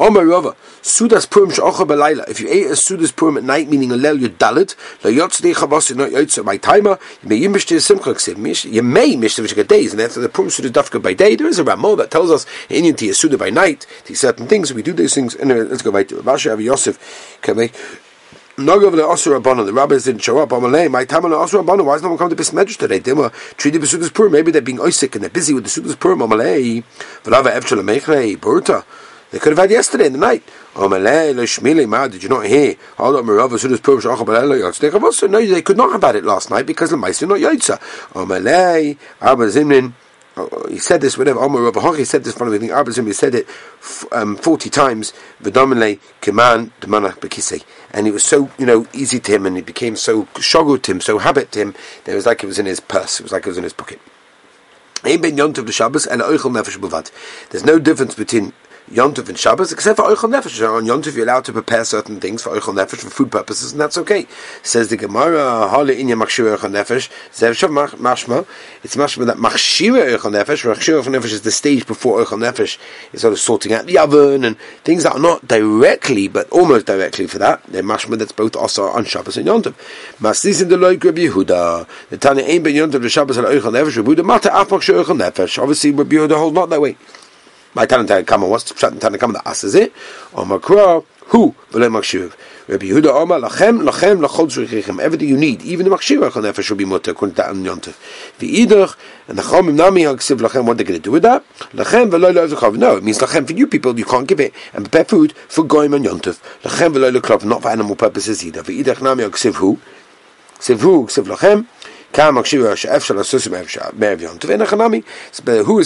Omar 0.00 0.24
Rava, 0.24 0.56
Sudas 0.80 1.28
Purim 1.28 1.50
Sh'ocha 1.50 1.86
Belayla. 1.86 2.26
If 2.28 2.40
you 2.40 2.48
ate 2.48 2.66
a 2.66 2.70
Sudas 2.70 3.14
Purim 3.14 3.36
at 3.36 3.44
night, 3.44 3.68
meaning 3.68 3.92
a 3.92 3.96
Lel 3.96 4.16
you 4.16 4.30
Yudalit, 4.30 4.74
La 5.04 5.10
Chavos 5.10 5.94
not 5.94 6.10
Yotze 6.10 6.42
by 6.44 6.56
timer, 6.56 6.98
you 7.22 7.28
may 7.28 7.38
Yimish 7.38 7.66
to 7.66 7.78
Simcha 7.78 8.14
you 8.70 8.82
may 8.82 9.14
to 9.36 9.64
days, 9.64 9.92
and 9.92 10.00
after 10.00 10.20
the 10.20 10.30
Purim 10.30 10.50
Sudas 10.50 10.70
Dafka 10.70 11.02
by 11.02 11.12
day, 11.12 11.36
there 11.36 11.46
is 11.46 11.58
a 11.58 11.64
Ramo 11.64 11.94
that 11.96 12.10
tells 12.10 12.30
us 12.30 12.46
in 12.70 12.76
Indian 12.76 12.96
to 12.96 13.14
Suda 13.14 13.36
by 13.36 13.50
night, 13.50 13.86
to 14.04 14.14
certain 14.14 14.46
things, 14.46 14.72
we 14.72 14.82
do 14.82 14.94
those 14.94 15.14
things, 15.14 15.36
anyway, 15.36 15.60
let's 15.60 15.82
go 15.82 15.90
weiter. 15.90 16.16
Rashi 16.16 16.50
Avi 16.50 16.64
Yosef, 16.64 17.38
can 17.42 17.58
we? 18.56 18.64
Nogav 18.64 18.92
the 18.92 19.02
Asur 19.02 19.40
Rabbana, 19.40 19.64
the 19.64 19.72
rabbis 19.72 20.04
didn't 20.04 20.22
show 20.22 20.38
up. 20.38 20.50
Amalei, 20.50 20.90
my 20.90 21.04
the 21.04 21.14
Asur 21.14 21.64
Rabbana, 21.64 21.84
why 21.84 21.94
is 21.94 22.02
no 22.02 22.08
one 22.08 22.18
come 22.18 22.30
to 22.30 22.36
Bismedrash 22.36 22.76
today? 22.76 22.98
They 22.98 23.12
were 23.12 23.30
treated 23.56 23.80
with 23.80 23.90
Sudas 23.90 24.12
Purim. 24.12 24.32
Maybe 24.32 24.50
they're 24.50 24.62
being 24.62 24.78
oisik 24.78 25.14
and 25.14 25.22
they're 25.22 25.30
busy 25.30 25.54
with 25.54 25.64
the 25.64 25.70
Sudas 25.70 25.98
Purim. 25.98 26.20
Amalei, 26.20 26.84
V'lava 27.22 27.52
Evchel 27.52 27.82
Mechrei, 27.82 28.36
Burta. 28.36 28.84
They 29.30 29.38
could 29.38 29.50
have 29.50 29.58
had 29.58 29.70
yesterday 29.70 30.06
in 30.06 30.12
the 30.12 30.18
night. 30.18 30.42
Amalei, 30.74 31.34
Lishmili, 31.34 31.88
Ma, 31.88 32.08
did 32.08 32.22
you 32.22 32.28
not 32.28 32.46
hear? 32.46 32.76
Hold 32.96 33.16
on, 33.16 33.24
Merava 33.24 33.50
Sudas 33.52 33.82
Purim, 33.82 34.00
Shachab 34.00 34.26
Alelo 34.26 34.72
Yotz. 34.72 35.30
No, 35.30 35.44
they 35.44 35.62
could 35.62 35.76
not 35.76 35.92
have 35.92 36.02
had 36.02 36.16
it 36.16 36.24
last 36.24 36.50
night 36.50 36.66
because 36.66 36.90
the 36.90 36.96
mice 36.96 37.22
are 37.22 37.26
not 37.26 37.38
Yotza. 37.38 37.78
Amalei, 38.12 38.96
Abba 39.20 39.44
Zimnin, 39.48 39.92
Oh, 40.38 40.66
he 40.68 40.76
said 40.76 41.00
this 41.00 41.16
whenever 41.16 41.40
Omar 41.40 41.62
Rabbi 41.62 41.96
he 41.96 42.04
said 42.04 42.22
this 42.22 42.34
front 42.34 42.54
of 42.54 42.60
me. 42.60 42.68
Arbazim 42.68 43.06
he 43.06 43.14
said 43.14 43.34
it 43.34 43.48
um, 44.12 44.36
forty 44.36 44.68
times. 44.68 45.14
V'dominle 45.42 45.98
keman 46.20 46.72
demana 46.78 47.12
bekisei, 47.14 47.64
and 47.92 48.06
it 48.06 48.12
was 48.12 48.24
so 48.24 48.50
you 48.58 48.66
know 48.66 48.86
easy 48.92 49.20
to 49.20 49.32
him, 49.32 49.46
and 49.46 49.56
it 49.56 49.66
became 49.66 49.96
so 49.96 50.24
shoggled 50.34 50.82
to 50.82 50.92
him, 50.92 51.00
so 51.00 51.18
habit 51.18 51.52
to 51.52 51.60
him 51.60 51.74
that 52.04 52.12
it 52.12 52.16
was 52.16 52.26
like 52.26 52.42
it 52.42 52.46
was 52.46 52.58
in 52.58 52.66
his 52.66 52.80
purse. 52.80 53.20
It 53.20 53.24
was 53.24 53.32
like 53.32 53.46
it 53.46 53.48
was 53.48 53.58
in 53.58 53.64
his 53.64 53.72
pocket. 53.72 54.00
There's 57.50 57.64
no 57.64 57.78
difference 57.78 58.14
between 58.14 58.52
Yontif 58.90 59.28
and 59.28 59.36
Shabbos, 59.36 59.72
except 59.72 59.96
for 59.96 60.04
Oichel 60.04 60.30
Nefesh. 60.30 60.62
On 60.68 60.84
Yontif, 60.84 61.16
you're 61.16 61.24
allowed 61.24 61.44
to 61.44 61.52
prepare 61.52 61.84
certain 61.84 62.20
things 62.20 62.44
for 62.44 62.50
Oichel 62.50 62.72
Nefesh 62.72 62.98
for 62.98 63.10
food 63.10 63.32
purposes, 63.32 63.72
and 63.72 63.80
that's 63.80 63.98
okay. 63.98 64.28
Says 64.62 64.90
the 64.90 64.96
Gemara, 64.96 65.68
Hale 65.68 65.88
Inya 65.88 66.14
Machshir 66.14 66.56
Oichel 66.56 66.70
Nefesh, 66.70 67.10
Zevshav 67.32 67.70
Mashma, 67.96 68.46
it's 68.84 68.94
Mashma 68.94 69.26
that 69.26 69.38
Machshir 69.38 70.16
Oichel 70.16 70.30
Nefesh, 70.30 70.72
Machshir 70.72 71.02
Oichel 71.02 71.16
Nefesh 71.16 71.32
is 71.32 71.42
the 71.42 71.50
stage 71.50 71.84
before 71.84 72.24
Oichel 72.24 72.38
Nefesh 72.38 72.78
is 73.12 73.22
sort 73.22 73.32
of 73.32 73.40
sorting 73.40 73.72
out 73.72 73.86
the 73.86 73.98
oven 73.98 74.44
and 74.44 74.56
things 74.84 75.02
that 75.02 75.14
are 75.14 75.18
not 75.18 75.48
directly, 75.48 76.28
but 76.28 76.48
almost 76.50 76.86
directly 76.86 77.26
for 77.26 77.38
that. 77.38 77.64
They're 77.64 77.82
Mashma 77.82 78.16
that's 78.16 78.30
both 78.30 78.54
also 78.54 78.84
on 78.84 79.04
Shabbos 79.04 79.36
and 79.36 79.48
Yontif. 79.48 79.74
Maslis 80.18 80.62
in 80.62 80.68
the 80.68 80.76
Loik 80.76 81.02
Rabbi 81.02 81.22
Yehuda, 81.22 81.88
the 82.10 82.18
Tanya 82.18 82.44
Ein 82.44 82.62
Ben 82.62 82.74
Yontif, 82.74 83.02
the 83.02 83.08
Shabbos 83.08 83.36
and 83.36 83.48
Oichel 83.48 83.72
Nefesh, 83.72 83.96
Rabbi 83.96 84.12
Yehuda, 84.12 84.24
Mata 84.24 84.56
Af 84.56 84.68
Machshir 84.68 85.02
Oichel 85.02 85.18
Nefesh. 85.18 85.60
Obviously, 85.60 85.90
Rabbi 85.90 86.14
Yehuda 86.14 86.36
holds 86.36 86.54
not 86.54 86.70
that 86.70 86.80
way. 86.80 86.96
My 87.76 87.84
Tanat 87.84 88.26
Kama, 88.26 88.48
what's 88.48 88.64
the 88.64 88.72
Pshat 88.72 89.20
Kama 89.20 89.34
that 89.34 89.46
asks 89.46 89.74
it? 89.74 89.92
Or 90.32 90.46
Makra, 90.46 91.04
who? 91.26 91.54
V'le 91.72 91.90
Makshiv. 91.90 92.34
Rabbi 92.68 92.86
Yehuda 92.86 93.08
Omar, 93.08 93.38
Lachem, 93.38 93.86
Lachem, 93.86 94.26
Lachol 94.26 94.46
Tzrichichem. 94.46 94.98
Everything 94.98 95.28
you 95.28 95.36
need, 95.36 95.60
even 95.60 95.86
the 95.86 95.94
Makshiv, 95.94 96.26
Achon 96.26 96.50
Nefesh 96.50 96.70
will 96.70 96.78
be 96.78 96.86
mutter, 96.86 97.10
according 97.10 97.34
to 97.34 97.50
An 97.50 97.62
Yontef. 97.62 97.94
V'idach, 98.38 98.96
and 99.28 99.36
the 99.36 99.42
Chomim 99.42 99.74
Nami 99.74 100.04
HaKsiv 100.04 100.38
Lachem, 100.38 100.64
what 100.64 100.70
are 100.70 100.74
they 100.76 100.84
going 100.84 100.98
to 100.98 101.04
do 101.04 101.10
with 101.10 101.22
that? 101.24 101.44
Lachem, 101.74 102.08
V'lo 102.08 102.34
Lo 102.34 102.48
Zechav. 102.48 102.78
No, 102.78 102.96
it 102.96 103.04
means 103.04 103.18
Lachem 103.18 103.46
for 103.46 103.52
you 103.52 103.66
people, 103.66 103.98
you 103.98 104.06
can't 104.06 104.26
give 104.26 104.40
it, 104.40 104.54
and 104.72 104.86
prepare 104.86 105.04
food 105.04 105.34
for 105.36 105.62
Goyim 105.62 105.92
and 105.92 106.06
Yontef. 106.06 106.40
Lachem, 106.62 106.94
V'lo 106.94 107.12
Lo 107.12 107.46
not 107.46 107.60
for 107.60 107.68
animal 107.68 107.94
purposes 107.94 108.42
either. 108.42 108.62
V'idach 108.62 109.02
Nami 109.02 109.24
HaKsiv 109.24 109.56
who? 109.56 109.78
Ksiv 110.58 110.80
who, 110.80 111.06
Ksiv 111.06 111.66
Who 112.16 112.22
is 112.22 112.48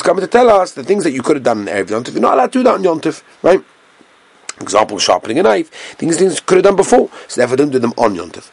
coming 0.02 0.20
to 0.20 0.28
tell 0.28 0.48
us 0.48 0.72
the 0.72 0.84
things 0.84 1.02
that 1.02 1.10
you 1.10 1.22
could 1.22 1.34
have 1.34 1.42
done 1.42 1.66
in 1.66 1.74
Erev 1.74 1.86
Yontif? 1.86 2.12
You're 2.12 2.20
not 2.20 2.34
allowed 2.34 2.52
to 2.52 2.58
do 2.60 2.62
that 2.62 2.74
on 2.74 2.84
Yontif, 2.84 3.24
right? 3.42 3.60
Example, 4.60 4.98
sharpening 4.98 5.40
a 5.40 5.42
knife. 5.42 5.70
Things 5.96 6.18
things 6.18 6.38
could 6.38 6.56
have 6.56 6.64
done 6.64 6.76
before, 6.76 7.10
so 7.26 7.40
therefore 7.40 7.56
don't 7.56 7.70
do 7.70 7.80
them 7.80 7.94
on 7.96 8.14
Yontif. 8.14 8.50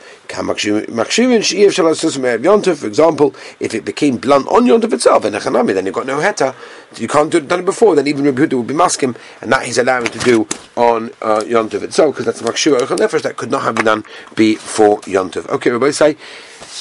For 2.78 2.88
example, 2.88 3.36
if 3.60 3.74
it 3.76 3.86
became 3.86 4.18
blunt 4.18 4.48
on 4.48 4.66
Yontif 4.66 4.94
itself, 4.94 5.24
then 5.24 5.34
you've 5.34 5.94
got 5.94 6.06
no 6.08 6.18
heta. 6.18 6.56
You 6.98 7.08
can't 7.08 7.30
do 7.32 7.38
it 7.38 7.48
done 7.48 7.60
it 7.60 7.66
before, 7.66 7.96
then 7.96 8.08
even 8.08 8.24
Rebbe 8.24 8.58
would 8.58 8.68
be 8.68 8.74
masking, 8.74 9.16
and 9.42 9.52
that 9.52 9.66
he's 9.66 9.78
allowing 9.78 10.08
to 10.08 10.20
do 10.20 10.48
on 10.76 11.12
uh, 11.22 11.42
Yontif 11.42 11.84
itself, 11.84 12.16
because 12.16 12.26
that's 12.26 12.42
Makshir 12.42 13.22
that 13.22 13.38
could 13.38 13.52
not 13.52 13.64
have 13.64 13.76
been 13.76 13.86
done 13.86 14.04
before 14.36 15.02
Yontif. 15.02 15.48
Okay, 15.50 15.70
Rabbi 15.70 15.92
say, 15.92 16.16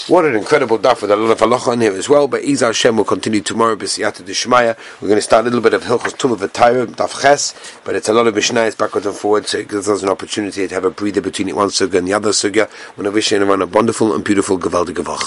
what 0.09 0.25
an 0.25 0.37
incredible 0.37 0.79
daf 0.79 1.03
with 1.03 1.11
a 1.11 1.17
lot 1.17 1.31
of 1.31 1.39
halacha 1.39 1.73
in 1.75 1.81
here 1.81 1.93
as 1.93 2.09
well. 2.09 2.29
But 2.29 2.43
Izar 2.43 2.67
Hashem 2.67 2.97
will 2.97 3.05
continue 3.05 3.41
tomorrow. 3.41 3.77
B'siyata 3.77 4.23
Dishmaya. 4.23 4.77
We're 5.01 5.09
going 5.09 5.19
to 5.19 5.23
start 5.23 5.45
a 5.45 5.49
little 5.49 5.61
bit 5.61 5.75
of 5.75 5.83
Hilchos 5.83 6.15
Tumah 6.17 6.37
V'Tayra 6.37 6.87
Daf 6.87 7.23
Ches, 7.23 7.55
but 7.85 7.95
it's 7.97 8.09
a 8.09 8.13
lot 8.13 8.27
of 8.27 8.35
Mishnayos 8.35 8.77
backwards 8.77 9.07
and 9.07 9.17
forwards. 9.17 9.51
So 9.51 9.59
it 9.59 9.69
gives 9.69 9.89
us 9.89 10.03
an 10.03 10.09
opportunity 10.09 10.69
to 10.69 10.75
have 10.75 10.85
a 10.85 10.91
breather 10.91 11.21
between 11.21 11.55
one 11.57 11.69
sugya 11.69 11.95
and 11.95 12.07
the 12.07 12.13
other 12.13 12.31
sugya. 12.31 12.69
When 12.97 13.07
I 13.07 13.11
wish 13.11 13.33
you 13.33 13.43
a 13.43 13.67
wonderful 13.67 14.15
and 14.15 14.23
beautiful 14.23 14.59
Gavaldi 14.59 14.95
Gavach. 14.95 15.25